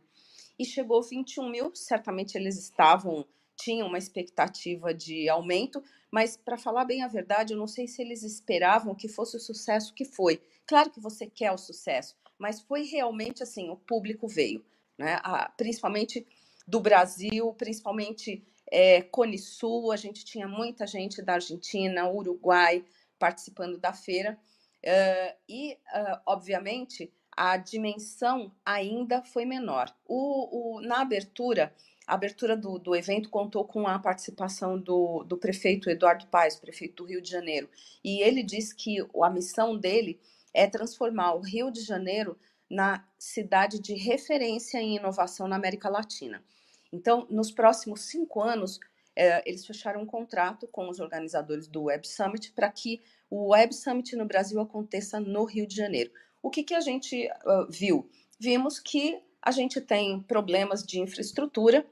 [0.57, 1.75] e chegou 21 mil.
[1.75, 3.25] Certamente eles estavam,
[3.57, 8.01] tinham uma expectativa de aumento, mas para falar bem a verdade, eu não sei se
[8.01, 10.41] eles esperavam que fosse o sucesso que foi.
[10.65, 14.63] Claro que você quer o sucesso, mas foi realmente assim: o público veio,
[14.97, 15.19] né?
[15.23, 16.25] A, principalmente
[16.65, 22.85] do Brasil, principalmente é, Cone Sul, a gente tinha muita gente da Argentina, Uruguai
[23.19, 24.37] participando da feira.
[24.83, 29.93] Uh, e, uh, obviamente, a dimensão ainda foi menor.
[30.05, 31.73] O, o, na abertura,
[32.05, 37.03] a abertura do, do evento contou com a participação do, do prefeito Eduardo Paes, prefeito
[37.03, 37.69] do Rio de Janeiro,
[38.03, 40.19] e ele disse que a missão dele
[40.53, 42.37] é transformar o Rio de Janeiro
[42.69, 46.43] na cidade de referência em inovação na América Latina.
[46.91, 48.79] Então, nos próximos cinco anos,
[49.15, 53.73] eh, eles fecharam um contrato com os organizadores do Web Summit para que o Web
[53.73, 56.11] Summit no Brasil aconteça no Rio de Janeiro.
[56.41, 58.09] O que, que a gente uh, viu?
[58.39, 61.85] Vimos que a gente tem problemas de infraestrutura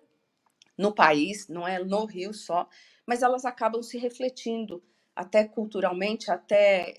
[0.78, 2.68] no país, não é no Rio só,
[3.06, 4.84] mas elas acabam se refletindo
[5.16, 6.96] até culturalmente, até,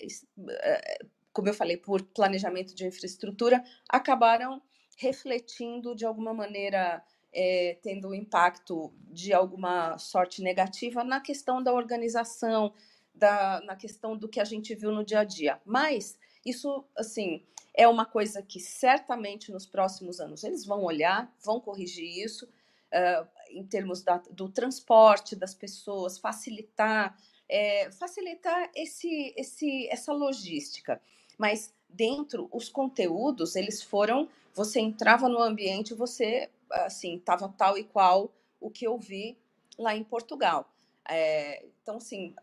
[0.49, 0.99] eh,
[1.31, 4.61] como eu falei, por planejamento de infraestrutura, acabaram
[4.97, 11.73] refletindo de alguma maneira, é, tendo um impacto de alguma sorte negativa na questão da
[11.73, 12.73] organização,
[13.13, 15.59] da, na questão do que a gente viu no dia a dia.
[15.65, 17.43] Mas isso, assim,
[17.73, 23.27] é uma coisa que certamente nos próximos anos eles vão olhar, vão corrigir isso, uh,
[23.49, 27.17] em termos da, do transporte das pessoas, facilitar,
[27.49, 31.01] é, facilitar esse, esse, essa logística.
[31.37, 37.83] Mas dentro, os conteúdos, eles foram, você entrava no ambiente, você, assim, estava tal e
[37.83, 39.37] qual o que eu vi
[39.77, 40.69] lá em Portugal.
[41.07, 42.33] É, então, assim,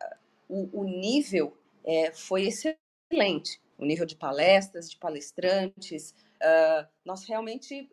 [0.49, 6.15] o, o nível é, foi excelente o nível de palestras, de palestrantes.
[6.37, 7.91] Uh, nós realmente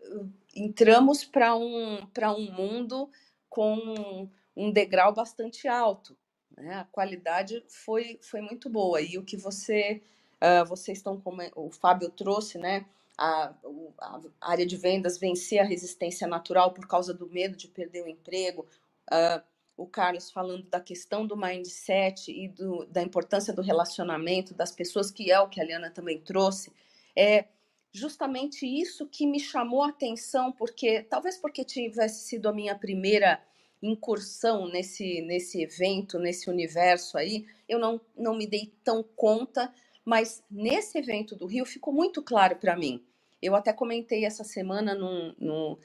[0.54, 2.00] entramos para um,
[2.38, 3.10] um mundo
[3.50, 6.18] com um degrau bastante alto.
[6.58, 6.76] Né?
[6.76, 9.02] A qualidade foi, foi muito boa.
[9.02, 10.02] E o que você,
[10.42, 11.22] uh, vocês estão,
[11.56, 12.86] o Fábio trouxe, né?
[13.18, 13.54] A,
[14.00, 18.08] a, área de vendas vencer a resistência natural por causa do medo de perder o
[18.08, 18.68] emprego.
[19.12, 19.42] Uh,
[19.78, 25.12] o Carlos falando da questão do mindset e do, da importância do relacionamento das pessoas,
[25.12, 26.72] que é o que a Liana também trouxe,
[27.16, 27.46] é
[27.92, 33.42] justamente isso que me chamou a atenção, porque talvez porque tivesse sido a minha primeira
[33.82, 39.72] incursão nesse, nesse evento, nesse universo aí, eu não, não me dei tão conta,
[40.04, 43.04] mas nesse evento do Rio ficou muito claro para mim.
[43.42, 45.78] Eu até comentei essa semana num, num,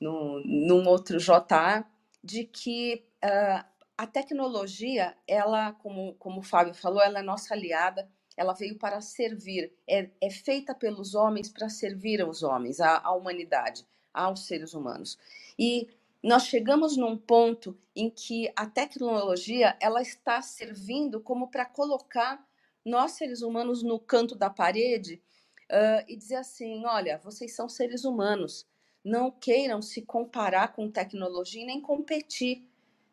[0.00, 1.84] num, num outro JA
[2.22, 3.64] de que uh,
[3.96, 9.00] a tecnologia, ela, como, como o Fábio falou, ela é nossa aliada, ela veio para
[9.00, 14.72] servir, é, é feita pelos homens para servir aos homens, à, à humanidade, aos seres
[14.72, 15.18] humanos.
[15.58, 15.88] E
[16.22, 22.42] nós chegamos num ponto em que a tecnologia ela está servindo como para colocar
[22.84, 25.20] nós seres humanos no canto da parede
[25.70, 28.66] uh, e dizer assim, olha, vocês são seres humanos,
[29.04, 32.68] não queiram se comparar com tecnologia e nem competir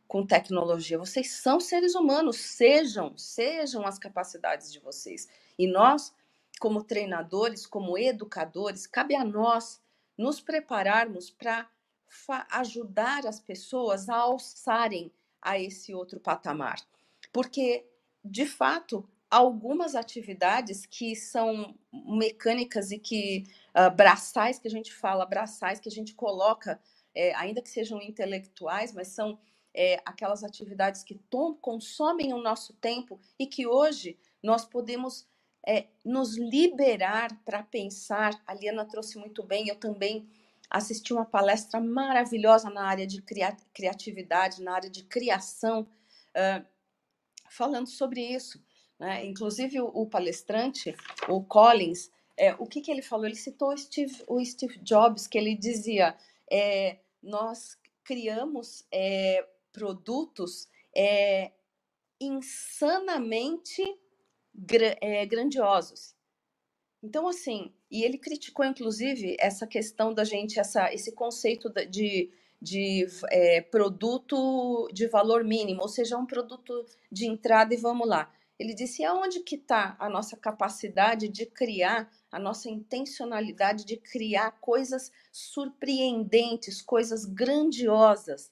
[0.07, 0.97] com tecnologia.
[0.97, 5.27] Vocês são seres humanos, sejam, sejam as capacidades de vocês.
[5.57, 6.13] E nós,
[6.59, 9.81] como treinadores, como educadores, cabe a nós
[10.17, 11.69] nos prepararmos para
[12.51, 16.81] ajudar as pessoas a alçarem a esse outro patamar.
[17.31, 17.85] Porque,
[18.23, 23.43] de fato, algumas atividades que são mecânicas e que
[23.75, 26.79] uh, braçais que a gente fala, braçais que a gente coloca,
[27.13, 29.37] é, ainda que sejam intelectuais, mas são
[29.73, 35.27] é, aquelas atividades que tom, consomem o nosso tempo e que hoje nós podemos
[35.67, 38.41] é, nos liberar para pensar.
[38.45, 40.27] A Liana trouxe muito bem, eu também
[40.69, 43.21] assisti uma palestra maravilhosa na área de
[43.73, 46.65] criatividade, na área de criação, uh,
[47.49, 48.61] falando sobre isso.
[48.99, 49.25] Né?
[49.25, 50.95] Inclusive, o, o, palestrante,
[51.27, 53.25] o Collins, é, o que, que ele falou?
[53.25, 56.15] Ele citou o Steve, o Steve Jobs, que ele dizia:
[56.51, 61.51] é, nós criamos é, produtos é,
[62.19, 63.83] insanamente
[65.01, 66.15] é, grandiosos.
[67.03, 72.31] Então, assim, e ele criticou, inclusive, essa questão da gente, essa, esse conceito de,
[72.61, 78.31] de é, produto de valor mínimo, ou seja, um produto de entrada e vamos lá.
[78.59, 84.51] Ele disse, aonde que está a nossa capacidade de criar, a nossa intencionalidade de criar
[84.59, 88.51] coisas surpreendentes, coisas grandiosas,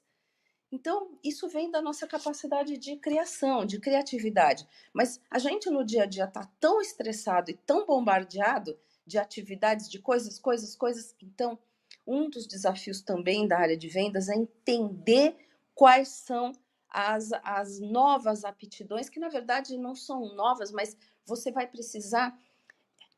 [0.70, 4.66] então, isso vem da nossa capacidade de criação, de criatividade.
[4.92, 9.88] Mas a gente no dia a dia está tão estressado e tão bombardeado de atividades,
[9.88, 11.14] de coisas, coisas, coisas.
[11.22, 11.58] Então,
[12.06, 15.36] um dos desafios também da área de vendas é entender
[15.74, 16.52] quais são
[16.96, 22.34] as, as novas aptidões, que na verdade não são novas, mas você vai precisar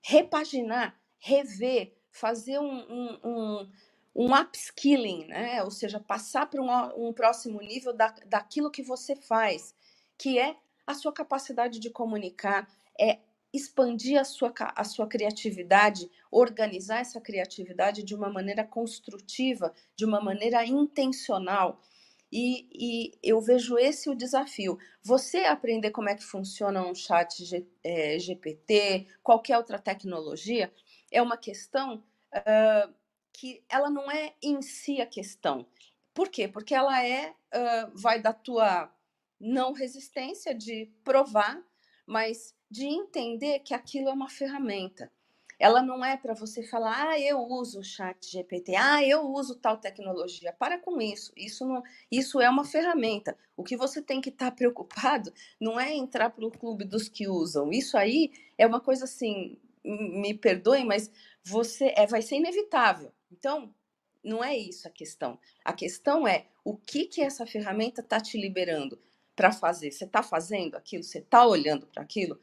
[0.03, 3.71] repaginar, rever, fazer um, um, um
[4.17, 5.63] um upskilling, né?
[5.63, 9.77] ou seja, passar para um, um, próximo nível da, daquilo que você faz,
[10.19, 13.21] que é a sua capacidade de comunicar, é
[13.53, 20.21] expandir a sua, a sua criatividade, organizar essa criatividade de uma maneira construtiva, de uma
[20.21, 21.81] maneira intencional.
[22.31, 24.79] E, e eu vejo esse o desafio.
[25.03, 30.73] Você aprender como é que funciona um chat G, é, GPT, qualquer outra tecnologia,
[31.11, 32.95] é uma questão uh,
[33.33, 35.67] que ela não é em si a questão.
[36.13, 36.47] Por quê?
[36.49, 38.93] Porque ela é, uh, vai da tua
[39.41, 41.63] não resistência de provar,
[42.07, 45.11] mas de entender que aquilo é uma ferramenta.
[45.59, 49.57] Ela não é para você falar, ah, eu uso o chat GPT, ah, eu uso
[49.57, 50.53] tal tecnologia.
[50.53, 51.33] Para com isso.
[51.37, 53.37] Isso, não, isso é uma ferramenta.
[53.57, 57.09] O que você tem que estar tá preocupado não é entrar para o clube dos
[57.09, 57.73] que usam.
[57.73, 61.11] Isso aí é uma coisa assim, me perdoem, mas
[61.43, 63.13] você é, vai ser inevitável.
[63.33, 63.75] Então,
[64.23, 65.39] não é isso a questão.
[65.65, 68.99] A questão é o que que essa ferramenta está te liberando
[69.35, 69.91] para fazer.
[69.91, 71.03] Você está fazendo aquilo?
[71.03, 72.39] Você está olhando para aquilo?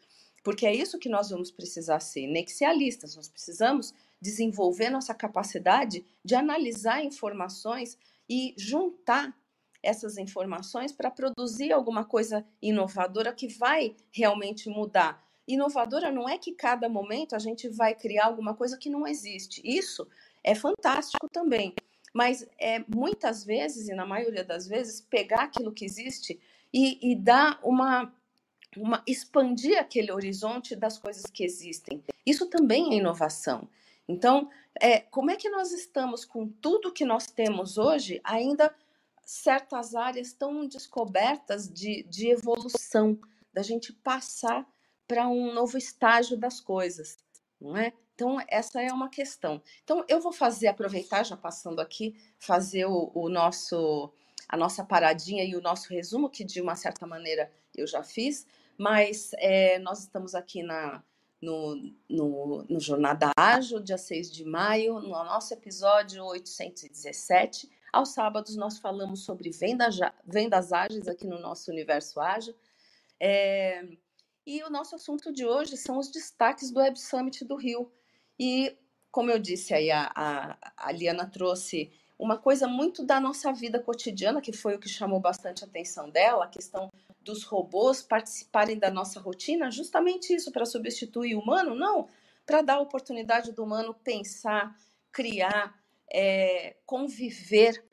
[0.46, 3.16] Porque é isso que nós vamos precisar ser, nexialistas.
[3.16, 7.98] Nós precisamos desenvolver nossa capacidade de analisar informações
[8.30, 9.36] e juntar
[9.82, 15.20] essas informações para produzir alguma coisa inovadora que vai realmente mudar.
[15.48, 19.64] Inovadora não é que cada momento a gente vai criar alguma coisa que não existe.
[19.64, 20.08] Isso
[20.44, 21.74] é fantástico também.
[22.14, 26.40] Mas é muitas vezes, e na maioria das vezes, pegar aquilo que existe
[26.72, 28.14] e, e dar uma,
[28.78, 29.04] uma.
[29.08, 32.04] expandir aquele horizonte das coisas que existem.
[32.26, 33.68] Isso também é inovação.
[34.08, 38.74] Então, é, como é que nós estamos com tudo que nós temos hoje, ainda
[39.26, 43.20] certas áreas tão descobertas de, de evolução,
[43.52, 44.68] da gente passar
[45.08, 47.18] para um novo estágio das coisas,
[47.60, 47.94] não é?
[48.14, 49.62] Então, essa é uma questão.
[49.84, 54.12] Então, eu vou fazer, aproveitar, já passando aqui, fazer o, o, nosso,
[54.48, 58.48] a nossa paradinha e o nosso resumo, que de uma certa maneira eu já fiz,
[58.78, 61.04] mas é, nós estamos aqui na,
[61.42, 61.76] no,
[62.10, 67.70] no, no Jornada Ágil, dia 6 de maio, no nosso episódio 817.
[67.94, 72.56] Aos sábados, nós falamos sobre vendas, vendas ágeis aqui no nosso Universo Ágil.
[73.20, 73.88] É,
[74.46, 77.92] e o nosso assunto de hoje são os destaques do Web Summit do Rio.
[78.38, 78.78] E,
[79.12, 83.80] como eu disse aí, a, a, a Liana trouxe uma coisa muito da nossa vida
[83.80, 86.90] cotidiana, que foi o que chamou bastante a atenção dela, a questão
[87.22, 91.76] dos robôs participarem da nossa rotina, justamente isso, para substituir o humano?
[91.76, 92.08] Não,
[92.46, 94.76] para dar a oportunidade do humano pensar,
[95.12, 95.78] criar,
[96.14, 97.84] é, conviver,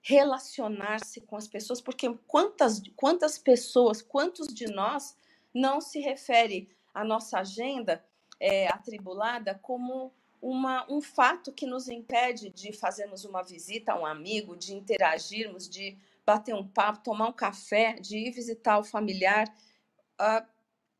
[0.00, 5.16] relacionar-se com as pessoas, porque quantas, quantas pessoas, quantos de nós
[5.52, 8.04] não se refere à nossa agenda
[8.40, 14.06] é, atribulada como uma, um fato que nos impede de fazermos uma visita a um
[14.06, 19.46] amigo, de interagirmos, de bater um papo, tomar um café, de ir visitar o familiar.
[20.20, 20.46] Uh,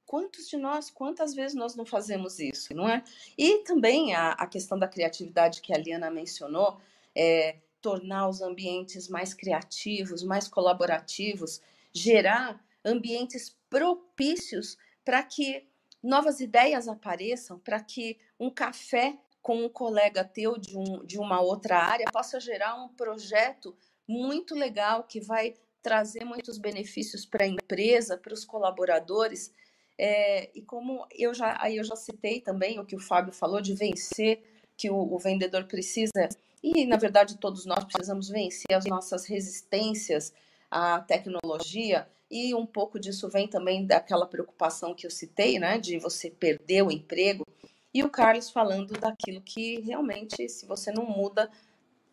[0.07, 3.05] quantos de nós, quantas vezes nós não fazemos isso, não é?
[3.37, 6.81] E também a, a questão da criatividade que a Liana mencionou,
[7.15, 11.61] é, tornar os ambientes mais criativos, mais colaborativos,
[11.93, 15.67] gerar ambientes propícios para que
[16.03, 19.19] novas ideias apareçam, para que um café
[19.49, 23.75] com um colega teu de, um, de uma outra área possa gerar um projeto
[24.07, 29.51] muito legal que vai trazer muitos benefícios para a empresa, para os colaboradores.
[29.97, 33.63] É, e como eu já aí eu já citei também o que o Fábio falou
[33.63, 34.43] de vencer,
[34.77, 36.29] que o, o vendedor precisa,
[36.63, 40.31] e na verdade todos nós precisamos vencer as nossas resistências
[40.71, 45.99] à tecnologia, e um pouco disso vem também daquela preocupação que eu citei, né, de
[45.99, 47.47] você perder o emprego.
[47.93, 51.51] E o Carlos falando daquilo que realmente, se você não muda,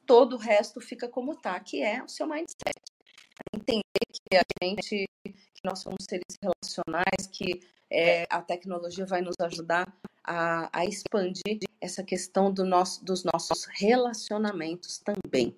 [0.06, 2.80] todo o resto fica como está, que é o seu mindset.
[3.54, 9.36] Entender que a gente, que nós somos seres relacionais, que é, a tecnologia vai nos
[9.40, 9.86] ajudar
[10.24, 15.56] a, a expandir essa questão do nosso, dos nossos relacionamentos também.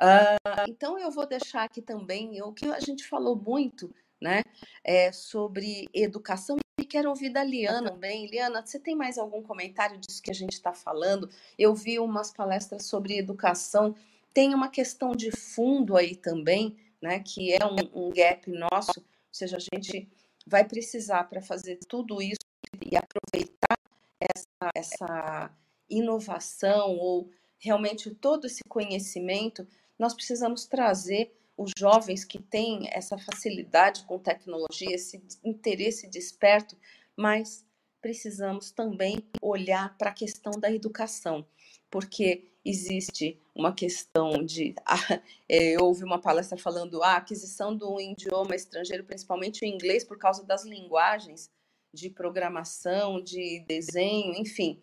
[0.00, 4.42] Uh, então eu vou deixar aqui também o que a gente falou muito, né,
[4.84, 8.26] é, sobre educação e quero ouvir da Liana também.
[8.26, 11.28] Liana, você tem mais algum comentário disso que a gente está falando?
[11.58, 13.94] Eu vi umas palestras sobre educação.
[14.32, 19.34] Tem uma questão de fundo aí também, né, que é um, um gap nosso, ou
[19.34, 20.08] seja, a gente
[20.46, 22.38] vai precisar para fazer tudo isso
[22.84, 23.76] e aproveitar
[24.20, 25.50] essa, essa
[25.88, 29.66] inovação ou realmente todo esse conhecimento,
[29.98, 36.78] nós precisamos trazer os jovens que têm essa facilidade com tecnologia, esse interesse desperto,
[37.16, 37.66] mas
[38.00, 41.44] precisamos também olhar para a questão da educação,
[41.90, 44.74] porque existe uma questão de.
[44.86, 50.16] Ah, eu ouvi uma palestra falando a aquisição do idioma estrangeiro, principalmente o inglês, por
[50.16, 51.50] causa das linguagens
[51.92, 54.80] de programação, de desenho, enfim.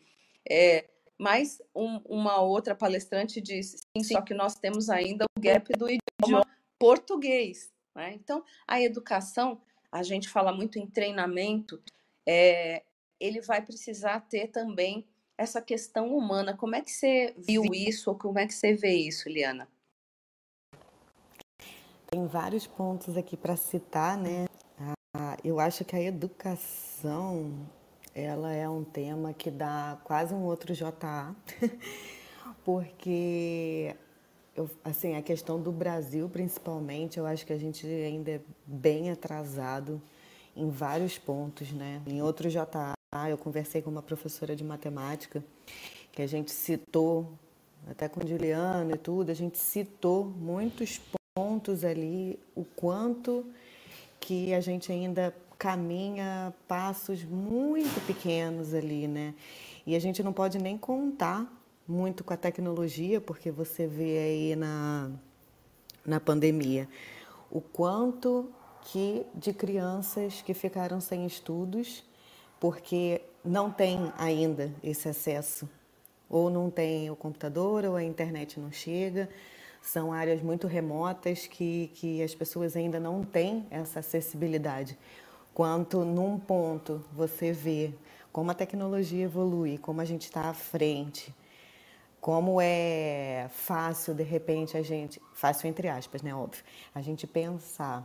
[0.49, 0.85] É,
[1.17, 5.87] mas um, uma outra palestrante disse: sim, só que nós temos ainda o gap do
[5.89, 7.71] idioma português.
[7.95, 8.13] Né?
[8.13, 9.61] Então, a educação,
[9.91, 11.81] a gente fala muito em treinamento,
[12.25, 12.83] é,
[13.19, 15.07] ele vai precisar ter também
[15.37, 16.55] essa questão humana.
[16.55, 19.67] Como é que você viu isso ou como é que você vê isso, Liana?
[22.07, 24.45] Tem vários pontos aqui para citar, né?
[25.13, 27.67] Ah, eu acho que a educação
[28.13, 31.35] ela é um tema que dá quase um outro JA,
[32.63, 33.95] porque
[34.55, 39.11] eu, assim a questão do Brasil principalmente, eu acho que a gente ainda é bem
[39.11, 40.01] atrasado
[40.55, 42.01] em vários pontos, né?
[42.07, 42.95] Em outro JA,
[43.29, 45.43] eu conversei com uma professora de matemática
[46.11, 47.33] que a gente citou
[47.87, 50.99] até com Juliana e tudo, a gente citou muitos
[51.35, 53.45] pontos ali, o quanto
[54.19, 59.35] que a gente ainda caminha passos muito pequenos ali, né?
[59.85, 61.51] E a gente não pode nem contar
[61.87, 65.11] muito com a tecnologia, porque você vê aí na,
[66.05, 66.87] na pandemia
[67.49, 68.49] o quanto
[68.81, 72.03] que de crianças que ficaram sem estudos
[72.59, 75.69] porque não tem ainda esse acesso.
[76.27, 79.29] Ou não tem o computador ou a internet não chega.
[79.81, 84.97] São áreas muito remotas que, que as pessoas ainda não têm essa acessibilidade.
[85.53, 87.93] Quanto num ponto você vê
[88.31, 91.33] como a tecnologia evolui, como a gente está à frente,
[92.25, 96.63] como é fácil de repente a gente, fácil entre aspas, né, óbvio,
[96.95, 98.03] a gente pensar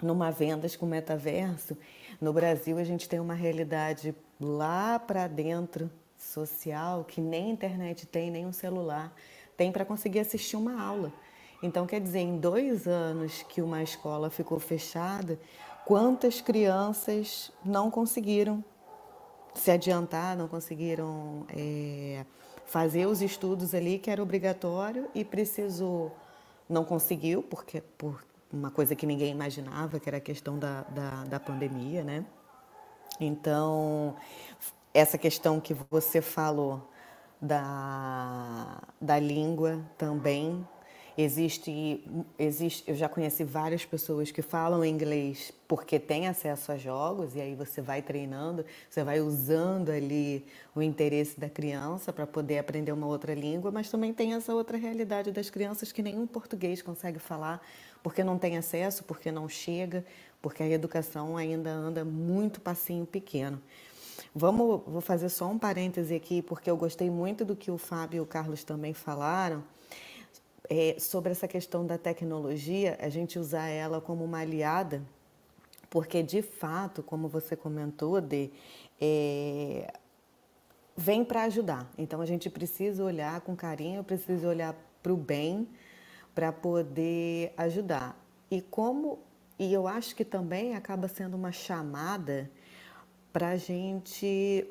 [0.00, 1.76] numa vendas com metaverso.
[2.20, 8.30] No Brasil a gente tem uma realidade lá para dentro social que nem internet tem,
[8.30, 9.12] nem um celular
[9.56, 11.12] tem para conseguir assistir uma aula.
[11.60, 15.40] Então, quer dizer, em dois anos que uma escola ficou fechada,
[15.84, 18.64] quantas crianças não conseguiram
[19.56, 22.24] se adiantar, não conseguiram é,
[22.66, 26.14] fazer os estudos ali que era obrigatório e precisou,
[26.68, 31.24] não conseguiu, porque por uma coisa que ninguém imaginava, que era a questão da, da,
[31.24, 32.24] da pandemia, né?
[33.20, 34.16] Então,
[34.92, 36.88] essa questão que você falou
[37.40, 40.66] da, da língua também.
[41.16, 42.02] Existe,
[42.36, 47.40] existe, eu já conheci várias pessoas que falam inglês porque têm acesso a jogos, e
[47.40, 50.44] aí você vai treinando, você vai usando ali
[50.74, 54.76] o interesse da criança para poder aprender uma outra língua, mas também tem essa outra
[54.76, 57.64] realidade das crianças que nenhum português consegue falar
[58.02, 60.04] porque não tem acesso, porque não chega,
[60.42, 63.62] porque a educação ainda anda muito passinho pequeno.
[64.34, 68.18] Vamos, vou fazer só um parêntese aqui, porque eu gostei muito do que o Fábio
[68.18, 69.62] e o Carlos também falaram
[70.68, 75.02] é, sobre essa questão da tecnologia, a gente usar ela como uma aliada,
[75.90, 78.50] porque de fato, como você comentou, de
[79.00, 79.92] é,
[80.96, 81.90] vem para ajudar.
[81.98, 85.68] Então a gente precisa olhar com carinho, precisa olhar para o bem
[86.34, 88.18] para poder ajudar.
[88.50, 89.18] E como
[89.58, 92.50] e eu acho que também acaba sendo uma chamada
[93.32, 94.66] para a gente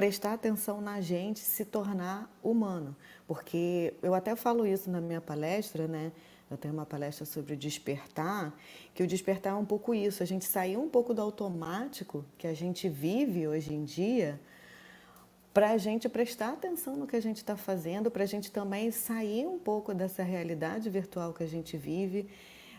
[0.00, 2.96] prestar atenção na gente, se tornar humano.
[3.28, 6.10] Porque eu até falo isso na minha palestra, né?
[6.50, 8.50] Eu tenho uma palestra sobre despertar,
[8.94, 12.46] que o despertar é um pouco isso, a gente sair um pouco do automático que
[12.46, 14.40] a gente vive hoje em dia,
[15.52, 18.90] para a gente prestar atenção no que a gente está fazendo, para a gente também
[18.90, 22.26] sair um pouco dessa realidade virtual que a gente vive,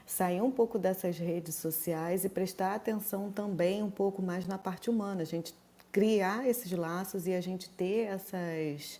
[0.07, 4.89] sair um pouco dessas redes sociais e prestar atenção também um pouco mais na parte
[4.89, 5.53] humana, a gente
[5.91, 8.99] criar esses laços e a gente ter essas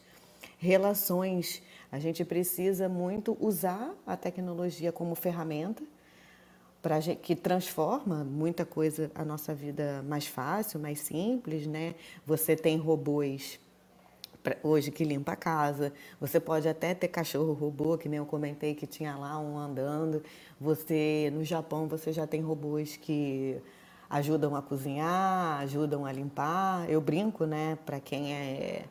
[0.58, 1.62] relações.
[1.92, 5.84] A gente precisa muito usar a tecnologia como ferramenta
[6.82, 11.94] para que transforma muita coisa a nossa vida mais fácil, mais simples, né?
[12.26, 13.60] Você tem robôs
[14.64, 15.94] hoje que limpa a casa.
[16.20, 20.24] Você pode até ter cachorro robô, que nem eu comentei que tinha lá um andando.
[20.60, 23.62] Você no Japão você já tem robôs que
[24.12, 26.90] ajudam a cozinhar, ajudam a limpar.
[26.90, 28.86] Eu brinco, né, para quem é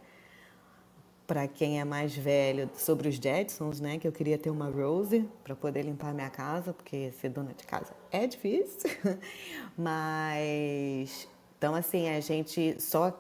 [1.27, 3.99] para quem é mais velho, sobre os Jetsons, né?
[3.99, 7.62] Que eu queria ter uma Rose para poder limpar minha casa, porque ser dona de
[7.64, 8.91] casa é difícil.
[9.79, 13.16] Mas, então, assim, a gente só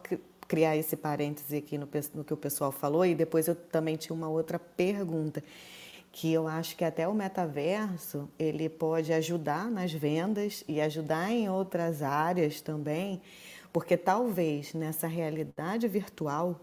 [0.48, 4.12] criar esse parêntese aqui no, no que o pessoal falou, e depois eu também tinha
[4.12, 5.40] uma outra pergunta
[6.12, 11.48] que eu acho que até o metaverso ele pode ajudar nas vendas e ajudar em
[11.48, 13.20] outras áreas também,
[13.72, 16.60] porque talvez nessa realidade virtual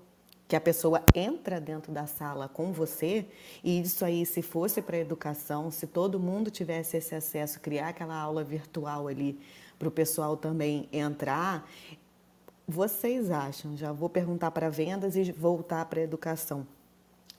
[0.47, 3.25] que a pessoa entra dentro da sala com você,
[3.61, 7.89] e isso aí, se fosse para a educação, se todo mundo tivesse esse acesso, criar
[7.89, 9.37] aquela aula virtual ali
[9.77, 11.69] para o pessoal também entrar,
[12.65, 13.75] vocês acham?
[13.75, 16.65] Já vou perguntar para vendas e voltar para a educação.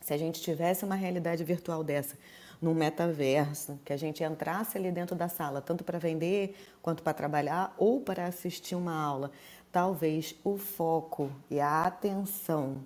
[0.08, 2.16] Se a gente tivesse uma realidade virtual dessa,
[2.62, 7.12] num metaverso, que a gente entrasse ali dentro da sala, tanto para vender quanto para
[7.12, 9.30] trabalhar ou para assistir uma aula,
[9.70, 12.78] talvez o foco e a atenção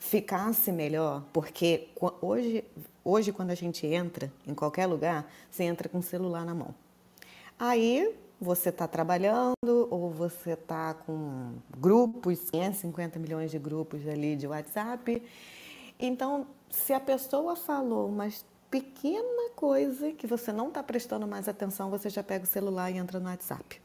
[0.00, 1.90] ficasse melhor, porque
[2.20, 2.64] hoje,
[3.04, 6.74] hoje quando a gente entra em qualquer lugar, você entra com o celular na mão.
[7.56, 9.54] Aí você está trabalhando
[9.90, 15.22] ou você está com grupos, 550 milhões de grupos ali de WhatsApp.
[15.98, 18.28] Então, se a pessoa falou uma
[18.70, 22.98] pequena coisa que você não está prestando mais atenção, você já pega o celular e
[22.98, 23.80] entra no WhatsApp.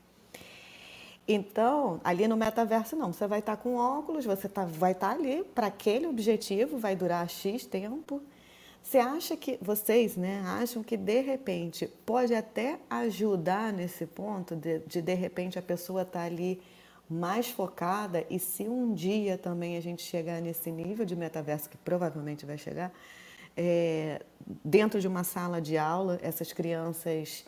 [1.27, 5.43] Então, ali no metaverso não, você vai estar com óculos, você tá, vai estar ali
[5.55, 8.21] para aquele objetivo, vai durar X tempo.
[8.83, 14.79] Você acha que, vocês né, acham que de repente pode até ajudar nesse ponto de
[14.79, 16.61] de, de repente a pessoa estar tá ali
[17.09, 21.77] mais focada e se um dia também a gente chegar nesse nível de metaverso, que
[21.77, 22.91] provavelmente vai chegar,
[23.55, 24.21] é,
[24.63, 27.45] dentro de uma sala de aula, essas crianças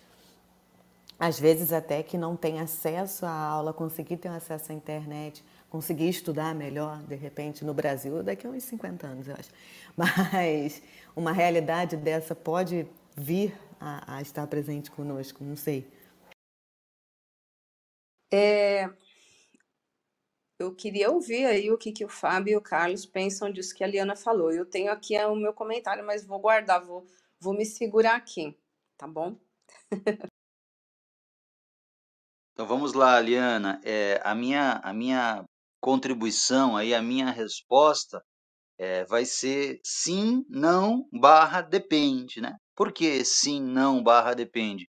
[1.19, 6.09] às vezes até que não tem acesso à aula, conseguir ter acesso à internet, conseguir
[6.09, 9.49] estudar melhor, de repente, no Brasil, daqui a uns 50 anos, eu acho.
[9.95, 10.81] Mas
[11.15, 12.85] uma realidade dessa pode
[13.15, 15.87] vir a, a estar presente conosco, não sei.
[18.33, 18.89] É,
[20.59, 23.83] eu queria ouvir aí o que, que o Fábio e o Carlos pensam disso que
[23.83, 24.51] a Liana falou.
[24.51, 27.05] Eu tenho aqui o meu comentário, mas vou guardar, vou,
[27.39, 28.57] vou me segurar aqui,
[28.97, 29.37] tá bom?
[32.53, 33.81] Então vamos lá, Liana.
[33.83, 35.43] É, a, minha, a minha
[35.81, 38.23] contribuição aí, a minha resposta
[38.77, 42.55] é, vai ser sim, não, barra depende, né?
[42.73, 44.89] Por que sim, não, barra depende?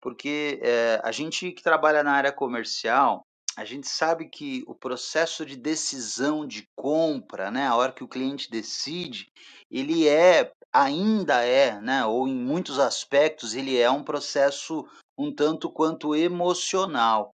[0.00, 3.24] Porque é, a gente que trabalha na área comercial,
[3.58, 8.08] a gente sabe que o processo de decisão de compra, né, a hora que o
[8.08, 9.32] cliente decide,
[9.68, 14.86] ele é, ainda é, né, ou em muitos aspectos, ele é um processo
[15.18, 17.34] um tanto quanto emocional.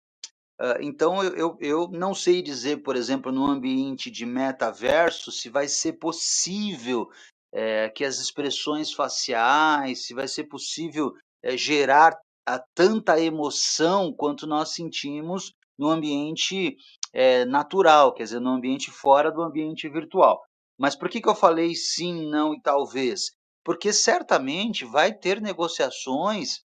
[0.61, 5.49] Uh, então, eu, eu, eu, não sei dizer, por exemplo, no ambiente de metaverso, se
[5.49, 7.09] vai ser possível
[7.51, 12.15] é, que as expressões faciais, se vai ser possível é, gerar
[12.47, 15.51] a tanta emoção quanto nós sentimos
[15.81, 16.77] no ambiente
[17.11, 20.39] é, natural, quer dizer, no ambiente fora do ambiente virtual.
[20.77, 23.31] Mas por que, que eu falei sim, não e talvez?
[23.65, 26.61] Porque certamente vai ter negociações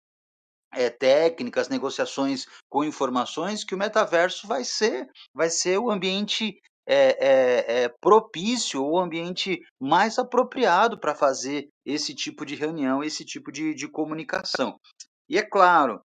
[0.73, 7.83] é, técnicas, negociações com informações que o metaverso vai ser, vai ser o ambiente é,
[7.83, 13.73] é, propício, o ambiente mais apropriado para fazer esse tipo de reunião, esse tipo de,
[13.73, 14.77] de comunicação.
[15.29, 16.01] E é claro,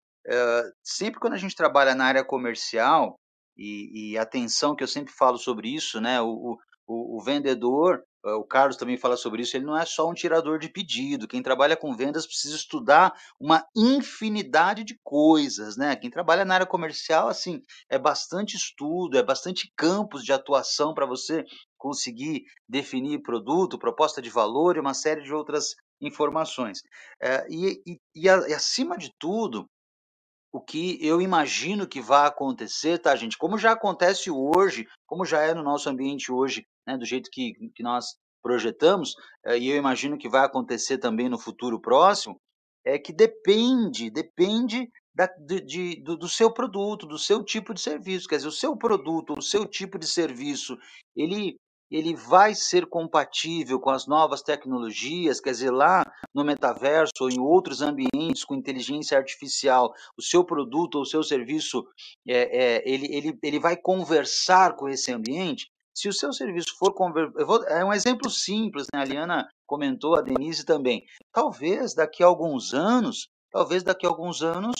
[0.84, 3.16] sempre quando a gente trabalha na área comercial,
[3.58, 6.22] e, e atenção que eu sempre falo sobre isso, né?
[6.22, 6.58] O,
[6.88, 8.04] o, o vendedor
[8.36, 11.28] o Carlos também fala sobre isso, ele não é só um tirador de pedido.
[11.28, 15.96] Quem trabalha com vendas precisa estudar uma infinidade de coisas, né?
[15.96, 21.06] Quem trabalha na área comercial, assim, é bastante estudo, é bastante campos de atuação para
[21.06, 21.46] você
[21.78, 26.82] conseguir definir produto, proposta de valor e uma série de outras informações.
[27.22, 29.70] É, e, e, e acima de tudo,
[30.58, 33.38] o que eu imagino que vai acontecer, tá, gente?
[33.38, 37.54] Como já acontece hoje, como já é no nosso ambiente hoje, né, do jeito que,
[37.76, 39.14] que nós projetamos,
[39.46, 42.42] eh, e eu imagino que vai acontecer também no futuro próximo,
[42.84, 47.82] é que depende, depende da, de, de, do, do, seu produto, do seu tipo de
[47.82, 48.28] serviço.
[48.28, 50.76] Quer dizer, o seu produto, o seu tipo de serviço,
[51.16, 51.56] ele
[51.90, 57.40] ele vai ser compatível com as novas tecnologias, quer dizer, lá no metaverso ou em
[57.40, 61.86] outros ambientes com inteligência artificial, o seu produto ou o seu serviço,
[62.28, 65.70] é, é, ele, ele, ele vai conversar com esse ambiente.
[65.96, 67.32] Se o seu serviço for conver...
[67.70, 69.02] é um exemplo simples, né?
[69.02, 71.04] A Liana comentou, a Denise também.
[71.34, 74.76] Talvez daqui a alguns anos, talvez daqui a alguns anos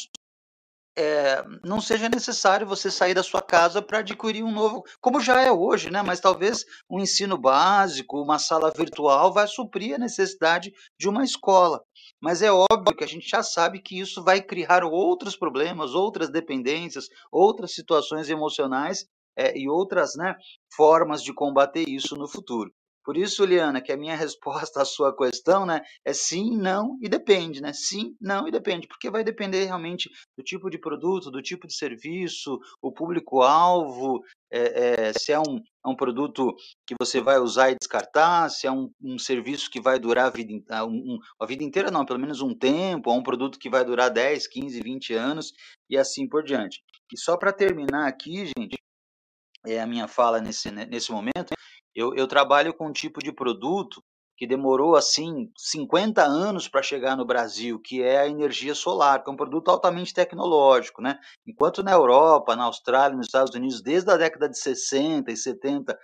[0.98, 5.40] é, não seja necessário você sair da sua casa para adquirir um novo, como já
[5.42, 6.02] é hoje, né?
[6.02, 11.84] Mas talvez um ensino básico, uma sala virtual vai suprir a necessidade de uma escola.
[12.20, 16.32] Mas é óbvio que a gente já sabe que isso vai criar outros problemas, outras
[16.32, 19.06] dependências, outras situações emocionais
[19.38, 20.36] é, e outras né,
[20.76, 22.72] formas de combater isso no futuro.
[23.08, 27.08] Por isso, Liana, que a minha resposta à sua questão, né, é sim, não e
[27.08, 27.72] depende, né?
[27.72, 31.74] Sim, não e depende, porque vai depender realmente do tipo de produto, do tipo de
[31.74, 35.56] serviço, o público-alvo, é, é, se é um,
[35.86, 36.54] é um produto
[36.86, 40.30] que você vai usar e descartar, se é um, um serviço que vai durar a
[40.30, 43.86] vida, um, a vida inteira, não, pelo menos um tempo, ou um produto que vai
[43.86, 45.54] durar 10, 15, 20 anos
[45.90, 46.84] e assim por diante.
[47.14, 48.76] E só para terminar aqui, gente,
[49.66, 51.54] é a minha fala nesse, nesse momento,
[51.98, 54.04] eu, eu trabalho com um tipo de produto
[54.38, 59.30] que demorou assim 50 anos para chegar no Brasil, que é a energia solar, que
[59.32, 61.20] é um produto altamente tecnológico, né?
[61.44, 65.98] Enquanto na Europa, na Austrália, nos Estados Unidos, desde a década de 60 e 70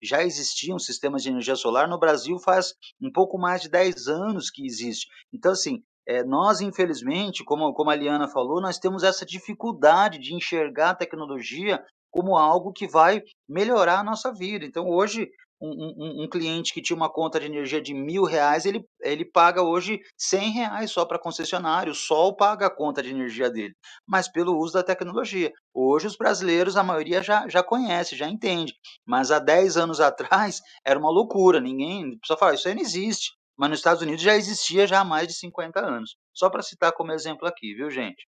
[0.00, 2.72] já existiam sistemas de energia solar, no Brasil faz
[3.02, 5.08] um pouco mais de 10 anos que existe.
[5.32, 10.32] Então, assim, é, nós, infelizmente, como, como a Liana falou, nós temos essa dificuldade de
[10.32, 14.64] enxergar a tecnologia como algo que vai melhorar a nossa vida.
[14.64, 15.28] Então, hoje,
[15.60, 19.24] um, um, um, cliente que tinha uma conta de energia de mil reais, ele, ele
[19.24, 23.74] paga hoje cem reais só para concessionário, o Sol paga a conta de energia dele,
[24.06, 25.52] mas pelo uso da tecnologia.
[25.74, 28.72] Hoje os brasileiros, a maioria já, já conhece, já entende,
[29.06, 33.30] mas há 10 anos atrás era uma loucura, ninguém, só fala, isso aí não existe,
[33.58, 36.16] mas nos Estados Unidos já existia já há mais de 50 anos.
[36.34, 38.26] Só para citar como exemplo aqui, viu, gente?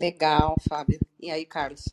[0.00, 0.98] Legal, Fábio.
[1.20, 1.84] E aí, Carlos?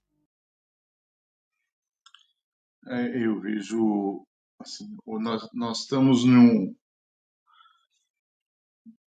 [2.87, 4.25] É, eu vejo,
[4.57, 6.73] assim, nós, nós estamos num,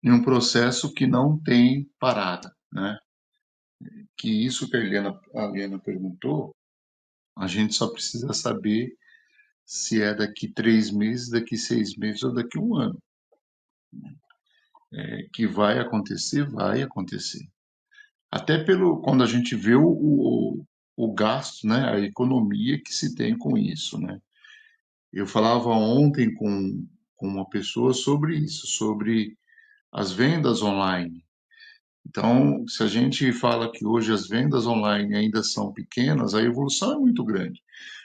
[0.03, 2.99] em um processo que não tem parada, né?
[4.17, 6.53] Que isso que a Helena, a Helena perguntou,
[7.37, 8.97] a gente só precisa saber
[9.65, 13.01] se é daqui três meses, daqui seis meses ou daqui um ano.
[14.93, 17.49] É, que vai acontecer, vai acontecer.
[18.31, 20.65] Até pelo quando a gente vê o, o,
[20.97, 24.21] o gasto, né, a economia que se tem com isso, né?
[25.13, 29.37] Eu falava ontem com, com uma pessoa sobre isso, sobre
[29.91, 31.25] as vendas online.
[32.07, 36.93] Então, se a gente fala que hoje as vendas online ainda são pequenas, a evolução
[36.93, 37.63] é muito grande.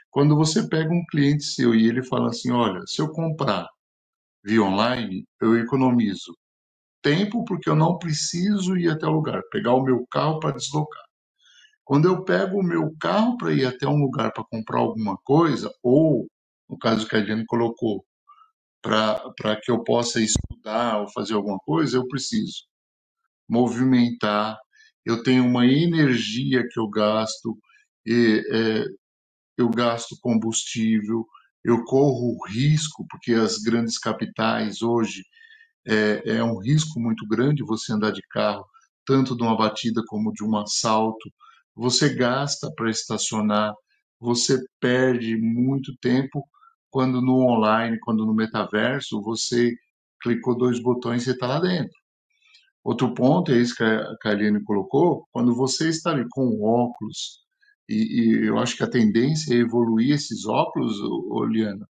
[0.09, 3.67] Quando você pega um cliente seu e ele fala assim, olha, se eu comprar
[4.43, 6.37] via online, eu economizo
[7.03, 11.03] tempo porque eu não preciso ir até o lugar, pegar o meu carro para deslocar.
[11.83, 15.69] Quando eu pego o meu carro para ir até um lugar para comprar alguma coisa,
[15.83, 16.27] ou,
[16.69, 18.05] no caso que a Diane colocou,
[18.81, 22.63] para que eu possa estudar ou fazer alguma coisa, eu preciso
[23.47, 24.57] movimentar,
[25.05, 27.57] eu tenho uma energia que eu gasto,
[28.05, 28.85] e, é,
[29.57, 31.25] eu gasto combustível,
[31.63, 35.23] eu corro risco, porque as grandes capitais hoje
[35.87, 38.65] é, é um risco muito grande você andar de carro,
[39.05, 41.31] tanto de uma batida como de um assalto.
[41.75, 43.73] Você gasta para estacionar,
[44.19, 46.43] você perde muito tempo
[46.89, 49.73] quando no online, quando no metaverso, você
[50.21, 51.97] clicou dois botões e está lá dentro.
[52.83, 57.41] Outro ponto é isso que a Karine colocou, quando você está ali com óculos,
[57.89, 61.87] e, e, eu acho que a tendência é evoluir esses óculos, Oliana,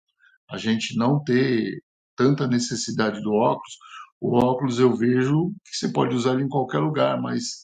[0.49, 1.81] a gente não ter
[2.15, 3.77] tanta necessidade do óculos.
[4.19, 7.63] O óculos eu vejo que você pode usar ele em qualquer lugar, mas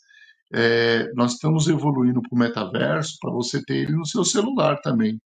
[0.53, 5.19] é, nós estamos evoluindo para o metaverso para você ter ele no seu celular também.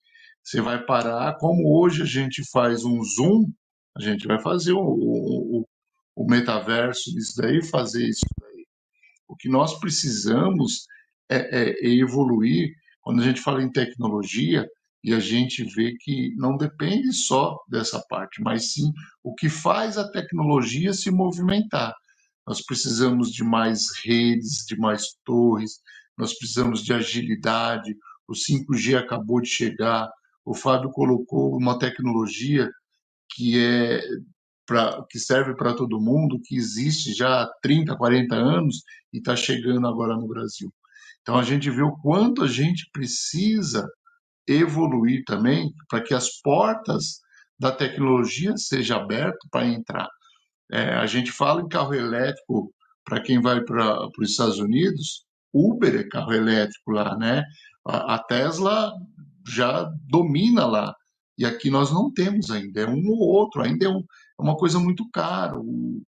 [0.43, 3.51] Você vai parar, como hoje a gente faz um zoom,
[3.97, 5.64] a gente vai fazer o, o,
[6.16, 8.66] o metaverso isso daí, fazer isso daí.
[9.29, 10.87] O que nós precisamos
[11.31, 12.75] é, é, é evoluir.
[13.01, 14.68] Quando a gente fala em tecnologia,
[15.03, 18.92] e a gente vê que não depende só dessa parte, mas sim
[19.22, 21.92] o que faz a tecnologia se movimentar.
[22.46, 25.80] Nós precisamos de mais redes, de mais torres,
[26.16, 27.96] nós precisamos de agilidade.
[28.28, 30.09] O 5G acabou de chegar.
[30.44, 32.70] O Fábio colocou uma tecnologia
[33.34, 34.00] que é
[34.66, 38.82] pra, que serve para todo mundo, que existe já há 30, 40 anos
[39.12, 40.72] e está chegando agora no Brasil.
[41.22, 43.88] Então a gente vê o quanto a gente precisa
[44.47, 47.20] evoluir também para que as portas
[47.59, 50.09] da tecnologia sejam abertas para entrar.
[50.70, 52.72] É, a gente fala em carro elétrico
[53.05, 57.45] para quem vai para os Estados Unidos, Uber é carro elétrico lá, né?
[57.84, 58.93] A, a, Tesla
[59.47, 60.95] já domina lá.
[61.36, 64.57] E aqui nós não temos ainda, é um ou outro, ainda é, um, é uma
[64.57, 65.59] coisa muito cara.
[65.59, 66.03] O,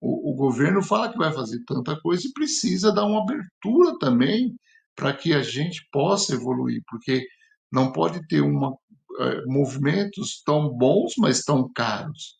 [0.00, 4.54] o, o, governo fala que vai fazer tanta coisa e precisa dar uma abertura também
[4.96, 7.26] para que a gente possa evoluir, porque
[7.72, 8.76] não pode ter uma,
[9.18, 12.38] é, movimentos tão bons, mas tão caros.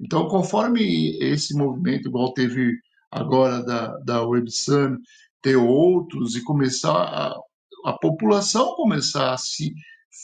[0.00, 2.72] Então, conforme esse movimento, igual teve
[3.10, 4.98] agora da, da WebSun,
[5.42, 7.34] ter outros e começar a,
[7.84, 9.72] a população começar a se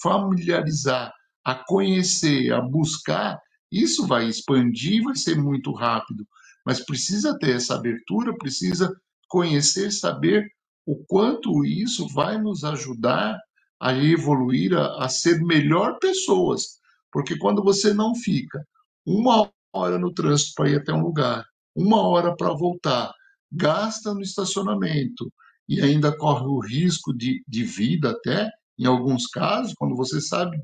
[0.03, 1.13] familiarizar,
[1.45, 3.41] a conhecer, a buscar,
[3.71, 6.27] isso vai expandir, vai ser muito rápido.
[6.65, 8.95] Mas precisa ter essa abertura, precisa
[9.29, 10.47] conhecer, saber
[10.87, 13.39] o quanto isso vai nos ajudar
[13.81, 16.79] a evoluir, a, a ser melhor pessoas.
[17.13, 18.67] Porque quando você não fica
[19.07, 21.45] uma hora no trânsito para ir até um lugar,
[21.75, 23.13] uma hora para voltar,
[23.51, 25.33] gasta no estacionamento
[25.69, 30.57] e ainda corre o risco de, de vida até, em alguns casos, quando você sabe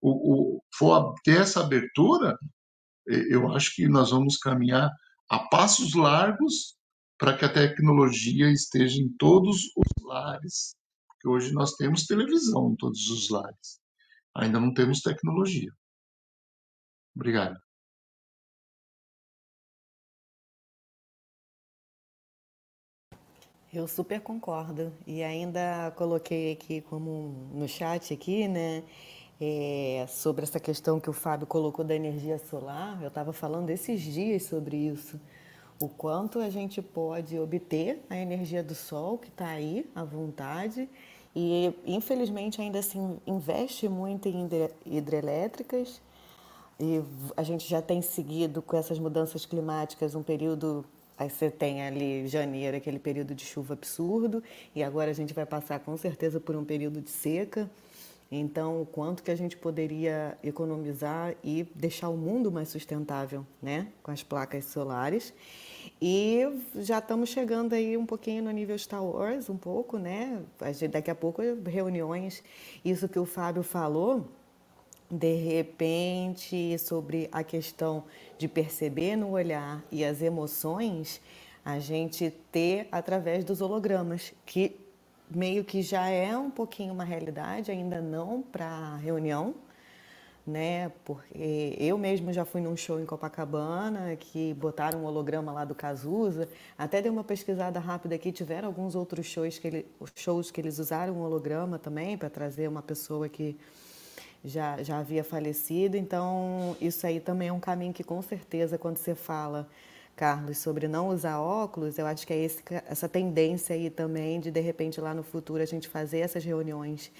[0.00, 2.38] o, o, for ter essa abertura,
[3.06, 4.90] eu acho que nós vamos caminhar
[5.28, 6.76] a passos largos
[7.18, 10.74] para que a tecnologia esteja em todos os lares
[11.24, 13.80] que hoje nós temos televisão em todos os lares.
[14.36, 15.72] Ainda não temos tecnologia.
[17.16, 17.58] Obrigado.
[23.72, 24.92] Eu super concordo.
[25.06, 28.84] E ainda coloquei aqui como no chat aqui, né?
[29.40, 33.00] É, sobre essa questão que o Fábio colocou da energia solar.
[33.00, 35.18] Eu estava falando esses dias sobre isso.
[35.80, 40.88] O quanto a gente pode obter a energia do sol que está aí à vontade
[41.34, 44.48] e, infelizmente, ainda assim investe muito em
[44.86, 46.00] hidrelétricas.
[46.78, 47.02] E
[47.36, 50.84] a gente já tem seguido com essas mudanças climáticas um período.
[51.16, 54.42] Aí você tem ali janeiro, aquele período de chuva absurdo,
[54.74, 57.70] e agora a gente vai passar com certeza por um período de seca.
[58.30, 63.86] Então, o quanto que a gente poderia economizar e deixar o mundo mais sustentável, né,
[64.02, 65.32] com as placas solares.
[66.00, 66.42] E
[66.76, 70.42] já estamos chegando aí um pouquinho no nível Star Wars, um pouco, né?
[70.90, 72.42] Daqui a pouco reuniões,
[72.84, 74.28] isso que o Fábio falou,
[75.10, 78.04] de repente, sobre a questão
[78.36, 81.20] de perceber no olhar e as emoções,
[81.64, 84.76] a gente ter através dos hologramas, que
[85.30, 89.54] meio que já é um pouquinho uma realidade, ainda não para reunião,
[90.46, 90.92] né?
[91.04, 95.74] Porque eu mesmo já fui num show em Copacabana que botaram um holograma lá do
[95.74, 96.48] Cazuza.
[96.76, 100.78] Até dei uma pesquisada rápida aqui, tiveram alguns outros shows que, ele, shows que eles
[100.78, 103.56] usaram um holograma também para trazer uma pessoa que
[104.44, 105.96] já, já havia falecido.
[105.96, 109.68] Então, isso aí também é um caminho que com certeza quando você fala
[110.16, 114.50] Carlos, sobre não usar óculos, eu acho que é esse, essa tendência aí também de,
[114.50, 117.10] de repente, lá no futuro, a gente fazer essas reuniões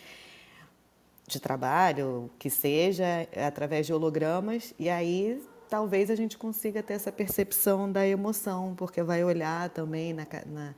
[1.27, 7.11] de trabalho, que seja, através de hologramas, e aí talvez a gente consiga ter essa
[7.11, 10.75] percepção da emoção, porque vai olhar também na, na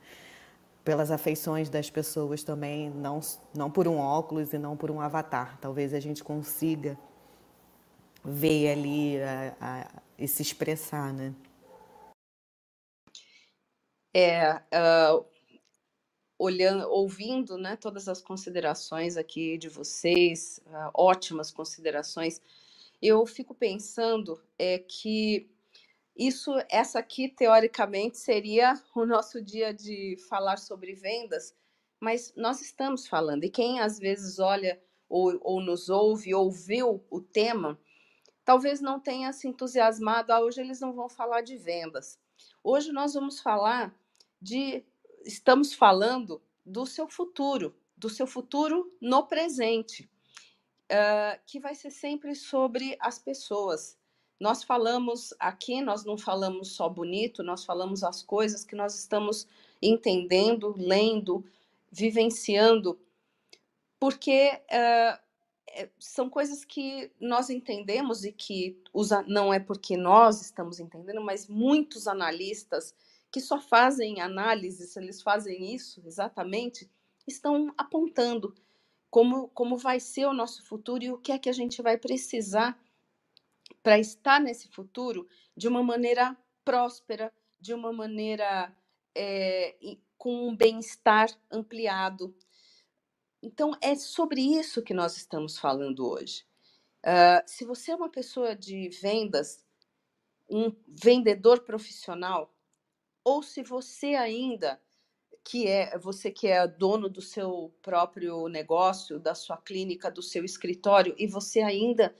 [0.83, 3.19] pelas afeições das pessoas também, não,
[3.53, 5.57] não por um óculos e não por um avatar.
[5.59, 6.97] Talvez a gente consiga
[8.23, 11.33] ver ali a, a, e se expressar, né?
[14.13, 15.25] É, uh,
[16.37, 22.41] olhando, ouvindo, né, todas as considerações aqui de vocês, uh, ótimas considerações,
[23.01, 25.49] eu fico pensando é que
[26.15, 31.55] isso, essa aqui, teoricamente, seria o nosso dia de falar sobre vendas,
[31.99, 34.79] mas nós estamos falando, e quem às vezes olha
[35.09, 37.79] ou, ou nos ouve, ouviu o tema,
[38.43, 42.19] talvez não tenha se entusiasmado, ah, hoje eles não vão falar de vendas.
[42.63, 43.95] Hoje nós vamos falar
[44.41, 44.83] de,
[45.25, 50.09] estamos falando do seu futuro, do seu futuro no presente,
[50.91, 53.97] uh, que vai ser sempre sobre as pessoas,
[54.39, 59.47] nós falamos aqui, nós não falamos só bonito, nós falamos as coisas que nós estamos
[59.81, 61.43] entendendo, lendo,
[61.91, 62.99] vivenciando,
[63.99, 70.79] porque uh, são coisas que nós entendemos e que usa, não é porque nós estamos
[70.79, 72.93] entendendo, mas muitos analistas
[73.31, 76.89] que só fazem análises, eles fazem isso exatamente,
[77.27, 78.55] estão apontando
[79.09, 81.97] como, como vai ser o nosso futuro e o que é que a gente vai
[81.97, 82.79] precisar
[83.83, 88.75] para estar nesse futuro de uma maneira próspera, de uma maneira
[89.15, 89.75] é,
[90.17, 92.35] com um bem-estar ampliado.
[93.41, 96.45] Então, é sobre isso que nós estamos falando hoje.
[97.05, 99.63] Uh, se você é uma pessoa de vendas,
[100.49, 102.53] um vendedor profissional,
[103.27, 104.79] ou se você ainda
[105.43, 110.45] que é você que é dono do seu próprio negócio, da sua clínica, do seu
[110.45, 112.15] escritório, e você ainda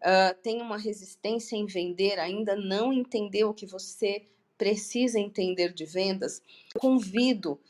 [0.00, 4.26] uh, tem uma resistência em vender, ainda não entendeu o que você
[4.56, 6.42] precisa entender de vendas,
[6.78, 7.60] convido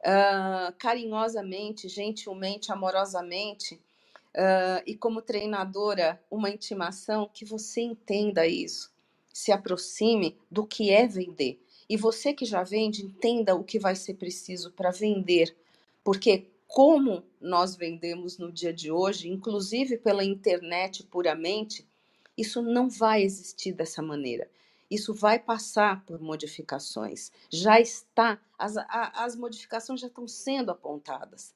[0.00, 8.92] uh, carinhosamente, gentilmente, amorosamente, uh, e como treinadora, uma intimação que você entenda isso,
[9.32, 11.60] se aproxime do que é vender.
[11.92, 15.54] E você que já vende, entenda o que vai ser preciso para vender,
[16.02, 21.86] porque como nós vendemos no dia de hoje, inclusive pela internet puramente,
[22.34, 24.50] isso não vai existir dessa maneira.
[24.90, 27.30] Isso vai passar por modificações.
[27.50, 31.54] Já está, as, a, as modificações já estão sendo apontadas.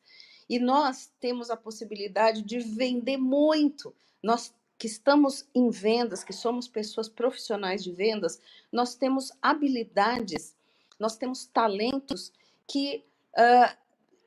[0.51, 3.95] E nós temos a possibilidade de vender muito.
[4.23, 10.55] Nós que estamos em vendas, que somos pessoas profissionais de vendas, nós temos habilidades,
[10.99, 12.33] nós temos talentos
[12.67, 13.77] que uh,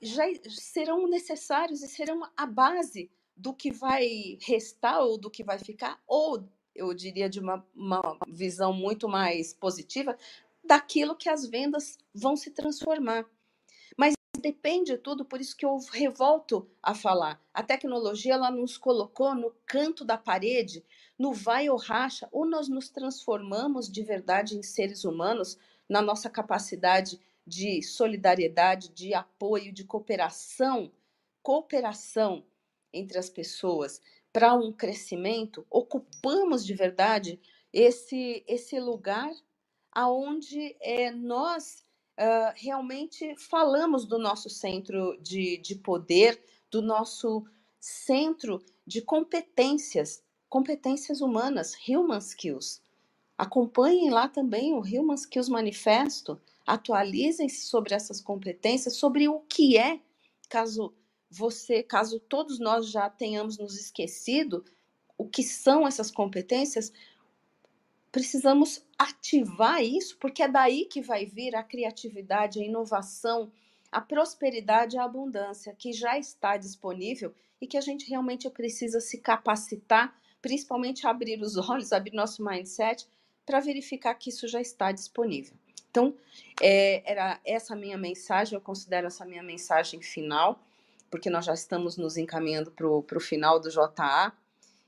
[0.02, 5.60] já serão necessários e serão a base do que vai restar ou do que vai
[5.60, 6.44] ficar, ou
[6.76, 10.18] eu diria de uma, uma visão muito mais positiva,
[10.64, 13.26] daquilo que as vendas vão se transformar.
[14.42, 17.42] Depende de tudo, por isso que eu revolto a falar.
[17.54, 20.86] A tecnologia ela nos colocou no canto da parede,
[21.18, 25.58] no vai ou racha, ou nós nos transformamos de verdade em seres humanos
[25.90, 30.90] na nossa capacidade de solidariedade, de apoio, de cooperação,
[31.44, 32.46] cooperação
[32.94, 37.42] entre as pessoas para um crescimento, ocupamos de verdade
[37.74, 39.32] esse esse lugar
[39.92, 41.84] aonde é, nós
[42.56, 47.46] realmente falamos do nosso centro de, de poder, do nosso
[47.80, 52.82] centro de competências, competências humanas, human skills.
[53.38, 60.02] Acompanhem lá também o Human Skills Manifesto, atualizem-se sobre essas competências, sobre o que é,
[60.50, 60.94] caso
[61.32, 64.66] você, caso todos nós já tenhamos nos esquecido
[65.18, 66.92] o que são essas competências,
[68.12, 73.50] precisamos ativar isso, porque é daí que vai vir a criatividade, a inovação,
[73.90, 79.20] a prosperidade, a abundância, que já está disponível e que a gente realmente precisa se
[79.20, 83.08] capacitar, principalmente abrir os olhos, abrir nosso mindset
[83.46, 85.56] para verificar que isso já está disponível.
[85.90, 86.14] Então,
[86.62, 90.62] é, era essa minha mensagem, eu considero essa minha mensagem final,
[91.10, 94.32] porque nós já estamos nos encaminhando para o final do JA.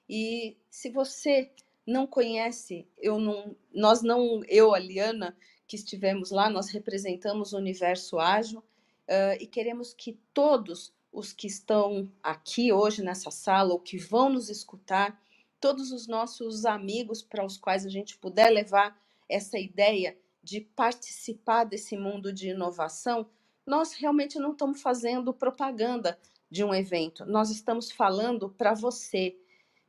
[0.08, 1.50] E se você
[1.86, 5.36] não conhece, eu não, nós não, eu, a Liana,
[5.68, 11.48] que estivemos lá, nós representamos o Universo Ágil uh, e queremos que todos os que
[11.48, 15.22] estão aqui hoje nessa sala ou que vão nos escutar,
[15.60, 21.66] todos os nossos amigos para os quais a gente puder levar essa ideia de participar
[21.66, 23.30] desse mundo de inovação,
[23.66, 26.18] nós realmente não estamos fazendo propaganda
[26.50, 29.38] de um evento, nós estamos falando para você,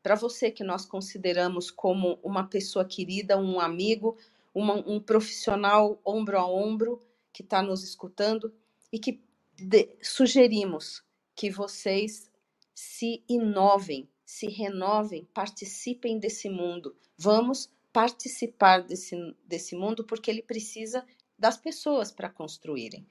[0.03, 4.17] para você que nós consideramos como uma pessoa querida, um amigo,
[4.55, 7.01] uma, um profissional ombro a ombro
[7.33, 8.53] que está nos escutando
[8.93, 9.23] e que
[9.57, 11.03] de, sugerimos
[11.35, 12.31] que vocês
[12.75, 16.97] se inovem, se renovem, participem desse mundo.
[17.17, 21.07] Vamos participar desse, desse mundo porque ele precisa
[21.39, 23.07] das pessoas para construírem.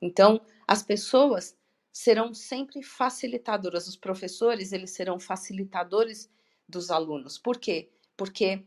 [0.00, 1.56] Então, as pessoas
[1.92, 6.30] serão sempre facilitadoras, os professores, eles serão facilitadores
[6.68, 7.38] dos alunos.
[7.38, 7.90] Por quê?
[8.16, 8.64] Porque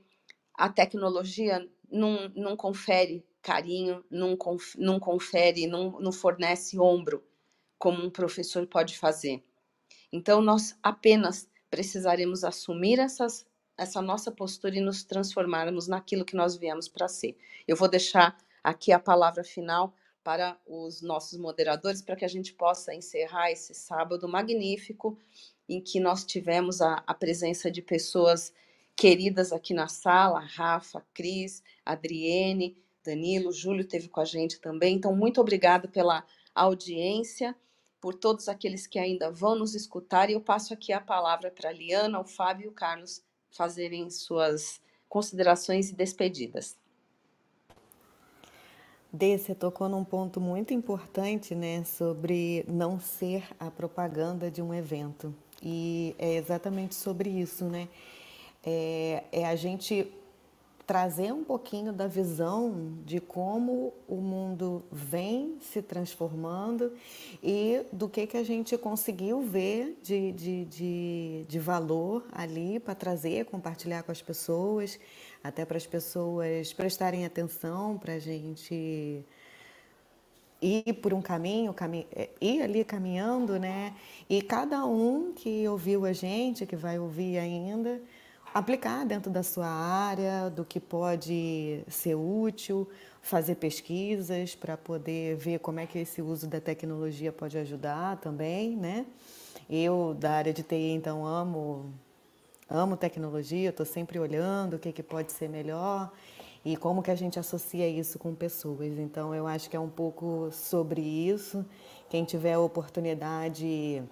[0.53, 7.23] a tecnologia não, não confere carinho, não, conf, não confere, não, não fornece ombro,
[7.77, 9.43] como um professor pode fazer.
[10.11, 13.45] Então, nós apenas precisaremos assumir essas,
[13.77, 17.37] essa nossa postura e nos transformarmos naquilo que nós viemos para ser.
[17.67, 19.93] Eu vou deixar aqui a palavra final
[20.23, 25.17] para os nossos moderadores, para que a gente possa encerrar esse sábado magnífico,
[25.67, 28.53] em que nós tivemos a, a presença de pessoas
[28.95, 34.95] queridas aqui na sala, Rafa, Cris, Adriene, Danilo, Júlio teve com a gente também.
[34.95, 37.55] Então, muito obrigada pela audiência,
[37.99, 40.29] por todos aqueles que ainda vão nos escutar.
[40.29, 44.09] E eu passo aqui a palavra para a Liana, o Fábio e o Carlos fazerem
[44.09, 46.77] suas considerações e despedidas.
[49.15, 54.73] Dê, você tocou num ponto muito importante, né, sobre não ser a propaganda de um
[54.73, 55.31] evento.
[55.61, 57.87] E é exatamente sobre isso, né?
[58.65, 60.11] É, é a gente
[60.85, 66.91] trazer um pouquinho da visão de como o mundo vem se transformando
[67.41, 72.93] e do que, que a gente conseguiu ver de, de, de, de valor ali para
[72.93, 74.99] trazer, compartilhar com as pessoas,
[75.41, 79.25] até para as pessoas prestarem atenção, para a gente
[80.61, 83.93] ir por um caminho, cami é, ir ali caminhando, né?
[84.29, 88.01] E cada um que ouviu a gente, que vai ouvir ainda,
[88.53, 92.87] aplicar dentro da sua área, do que pode ser útil,
[93.21, 98.75] fazer pesquisas para poder ver como é que esse uso da tecnologia pode ajudar também,
[98.75, 99.05] né?
[99.69, 101.93] Eu da área de TI então amo
[102.69, 106.11] amo tecnologia, estou sempre olhando o que, que pode ser melhor
[106.65, 108.97] e como que a gente associa isso com pessoas.
[108.97, 111.65] Então eu acho que é um pouco sobre isso.
[112.09, 114.03] Quem tiver a oportunidade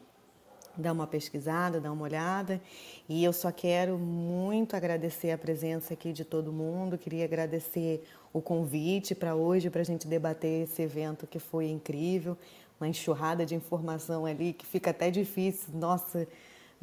[0.77, 2.61] dar uma pesquisada, dar uma olhada.
[3.07, 6.97] E eu só quero muito agradecer a presença aqui de todo mundo.
[6.97, 8.03] Queria agradecer
[8.33, 12.37] o convite para hoje, para a gente debater esse evento que foi incrível.
[12.79, 16.27] Uma enxurrada de informação ali que fica até difícil, nossa,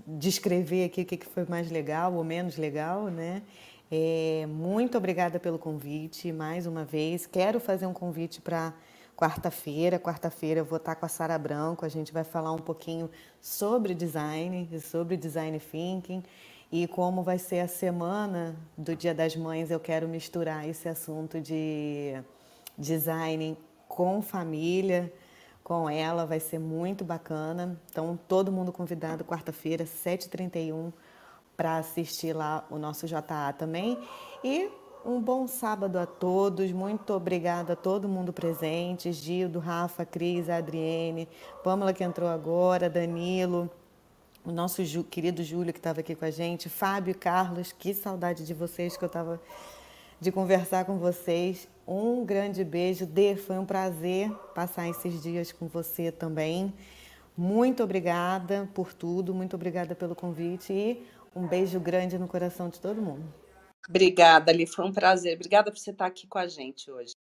[0.06, 3.42] descrever aqui o que foi mais legal ou menos legal, né?
[3.90, 7.26] É, muito obrigada pelo convite mais uma vez.
[7.26, 8.74] Quero fazer um convite para
[9.18, 9.98] quarta-feira.
[9.98, 13.10] Quarta-feira eu vou estar com a Sara Branco, a gente vai falar um pouquinho
[13.40, 16.22] sobre design, sobre design thinking
[16.70, 19.72] e como vai ser a semana do Dia das Mães.
[19.72, 22.22] Eu quero misturar esse assunto de
[22.78, 23.58] design
[23.88, 25.12] com família,
[25.64, 27.76] com ela, vai ser muito bacana.
[27.90, 30.92] Então, todo mundo convidado quarta-feira, 7h31,
[31.56, 33.98] para assistir lá o nosso JA também.
[34.44, 34.70] E
[35.08, 36.70] um bom sábado a todos.
[36.70, 39.10] Muito obrigada a todo mundo presente.
[39.10, 41.26] Gildo, Rafa, Cris, Adriene,
[41.64, 43.70] Pâmela que entrou agora, Danilo,
[44.44, 48.44] o nosso Ju, querido Júlio que estava aqui com a gente, Fábio, Carlos, que saudade
[48.44, 49.40] de vocês que eu estava
[50.20, 51.66] de conversar com vocês.
[51.86, 53.06] Um grande beijo.
[53.06, 56.70] Dê, foi um prazer passar esses dias com você também.
[57.34, 62.78] Muito obrigada por tudo, muito obrigada pelo convite e um beijo grande no coração de
[62.78, 63.47] todo mundo.
[63.88, 65.34] Obrigada, Ali, foi um prazer.
[65.34, 67.12] Obrigada por você estar aqui com a gente hoje.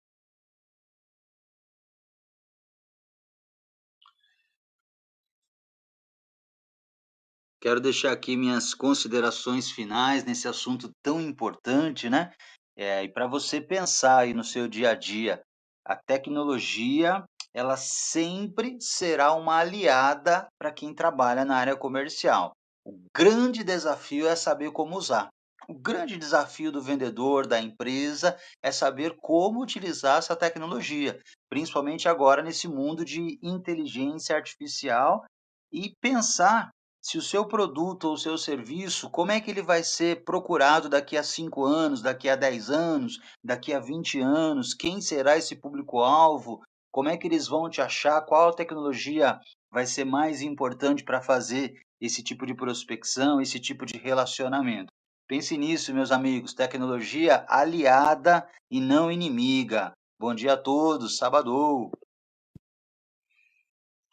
[7.60, 12.32] Quero deixar aqui minhas considerações finais nesse assunto tão importante, né?
[12.76, 15.42] É, e para você pensar aí no seu dia a dia,
[15.84, 22.52] a tecnologia ela sempre será uma aliada para quem trabalha na área comercial.
[22.86, 25.30] O grande desafio é saber como usar.
[25.70, 32.42] O grande desafio do vendedor, da empresa, é saber como utilizar essa tecnologia, principalmente agora
[32.42, 35.26] nesse mundo de inteligência artificial
[35.70, 36.70] e pensar
[37.04, 40.88] se o seu produto ou o seu serviço, como é que ele vai ser procurado
[40.88, 45.56] daqui a 5 anos, daqui a 10 anos, daqui a 20 anos, quem será esse
[45.56, 46.62] público-alvo,
[46.92, 49.38] como é que eles vão te achar, qual tecnologia
[49.70, 54.92] vai ser mais importante para fazer esse tipo de prospecção, esse tipo de relacionamento.
[55.28, 56.54] Pense nisso, meus amigos.
[56.54, 59.92] Tecnologia aliada e não inimiga.
[60.18, 61.18] Bom dia a todos.
[61.18, 61.92] Sábado.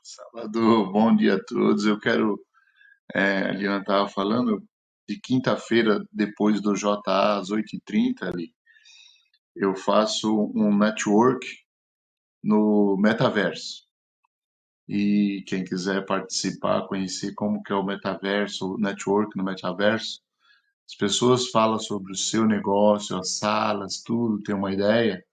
[0.03, 1.87] Sábado, bom dia a todos.
[1.87, 2.45] Eu quero,
[3.15, 4.65] é, a Liana estava falando,
[5.09, 8.53] de quinta-feira, depois do JA, às 8h30 ali,
[9.55, 11.47] eu faço um network
[12.43, 13.85] no metaverso.
[14.89, 20.25] E quem quiser participar, conhecer como que é o metaverso, o network no metaverso,
[20.87, 25.25] as pessoas falam sobre o seu negócio, as salas, tudo, tem uma ideia,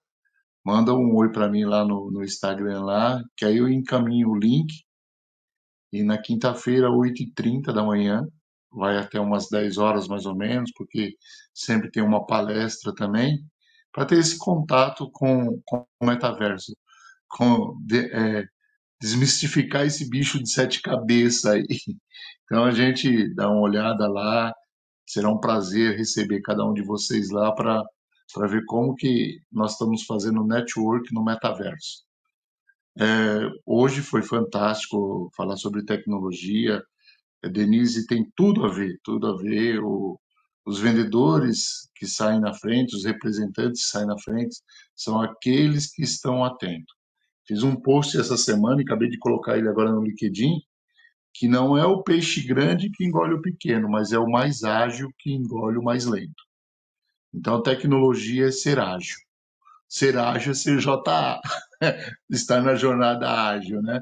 [0.64, 4.38] manda um oi para mim lá no, no Instagram lá, que aí eu encaminho o
[4.38, 4.72] link
[5.92, 8.26] e na quinta-feira, 8h30 da manhã,
[8.72, 11.16] vai até umas 10 horas mais ou menos, porque
[11.54, 13.46] sempre tem uma palestra também,
[13.92, 16.74] para ter esse contato com, com o metaverso,
[17.28, 18.46] com de, é,
[19.02, 21.66] desmistificar esse bicho de sete cabeças aí.
[22.46, 24.54] Então a gente dá uma olhada lá,
[25.06, 27.84] será um prazer receber cada um de vocês lá para
[28.34, 32.06] para ver como que nós estamos fazendo network no metaverso.
[32.98, 33.06] É,
[33.66, 36.82] hoje foi fantástico falar sobre tecnologia.
[37.44, 39.80] A Denise tem tudo a ver, tudo a ver.
[39.84, 40.20] O,
[40.66, 44.58] os vendedores que saem na frente, os representantes que saem na frente,
[44.96, 46.96] são aqueles que estão atentos.
[47.48, 50.62] Fiz um post essa semana e acabei de colocar ele agora no LinkedIn,
[51.34, 55.10] que não é o peixe grande que engole o pequeno, mas é o mais ágil
[55.18, 56.44] que engole o mais lento.
[57.34, 59.18] Então, tecnologia é ser ágil.
[59.88, 61.42] Ser ágil é ser JA.
[62.30, 64.02] Estar na jornada ágil, né?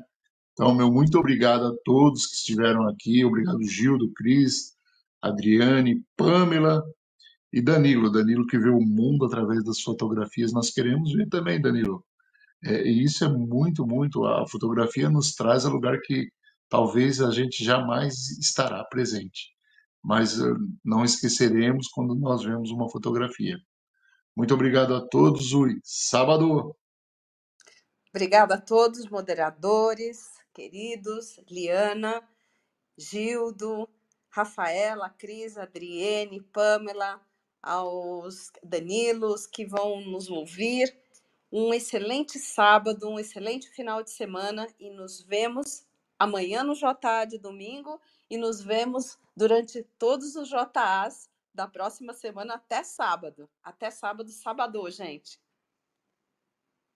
[0.53, 3.23] Então, meu muito obrigado a todos que estiveram aqui.
[3.23, 4.75] Obrigado, Gildo, Cris,
[5.21, 6.84] Adriane, Pamela
[7.53, 8.11] e Danilo.
[8.11, 10.51] Danilo que vê o mundo através das fotografias.
[10.51, 12.03] Nós queremos ver também, Danilo.
[12.63, 14.25] É, e isso é muito, muito.
[14.25, 16.30] A fotografia nos traz a lugar que
[16.70, 19.57] talvez a gente jamais estará presente
[20.03, 20.53] mas eh,
[20.84, 23.57] não esqueceremos quando nós vemos uma fotografia.
[24.36, 25.80] Muito obrigado a todos, Ui.
[25.84, 26.76] Sábado!
[28.09, 30.20] Obrigada a todos, moderadores,
[30.53, 32.28] queridos, Liana,
[32.97, 33.88] Gildo,
[34.30, 37.22] Rafaela, Cris, Adriene, Pamela,
[37.61, 40.97] aos Danilos que vão nos ouvir.
[41.51, 45.84] Um excelente sábado, um excelente final de semana e nos vemos
[46.20, 47.99] amanhã no JA de domingo
[48.30, 53.49] e nos vemos durante todos os JAs da próxima semana até sábado.
[53.63, 55.39] Até sábado, sábado, gente.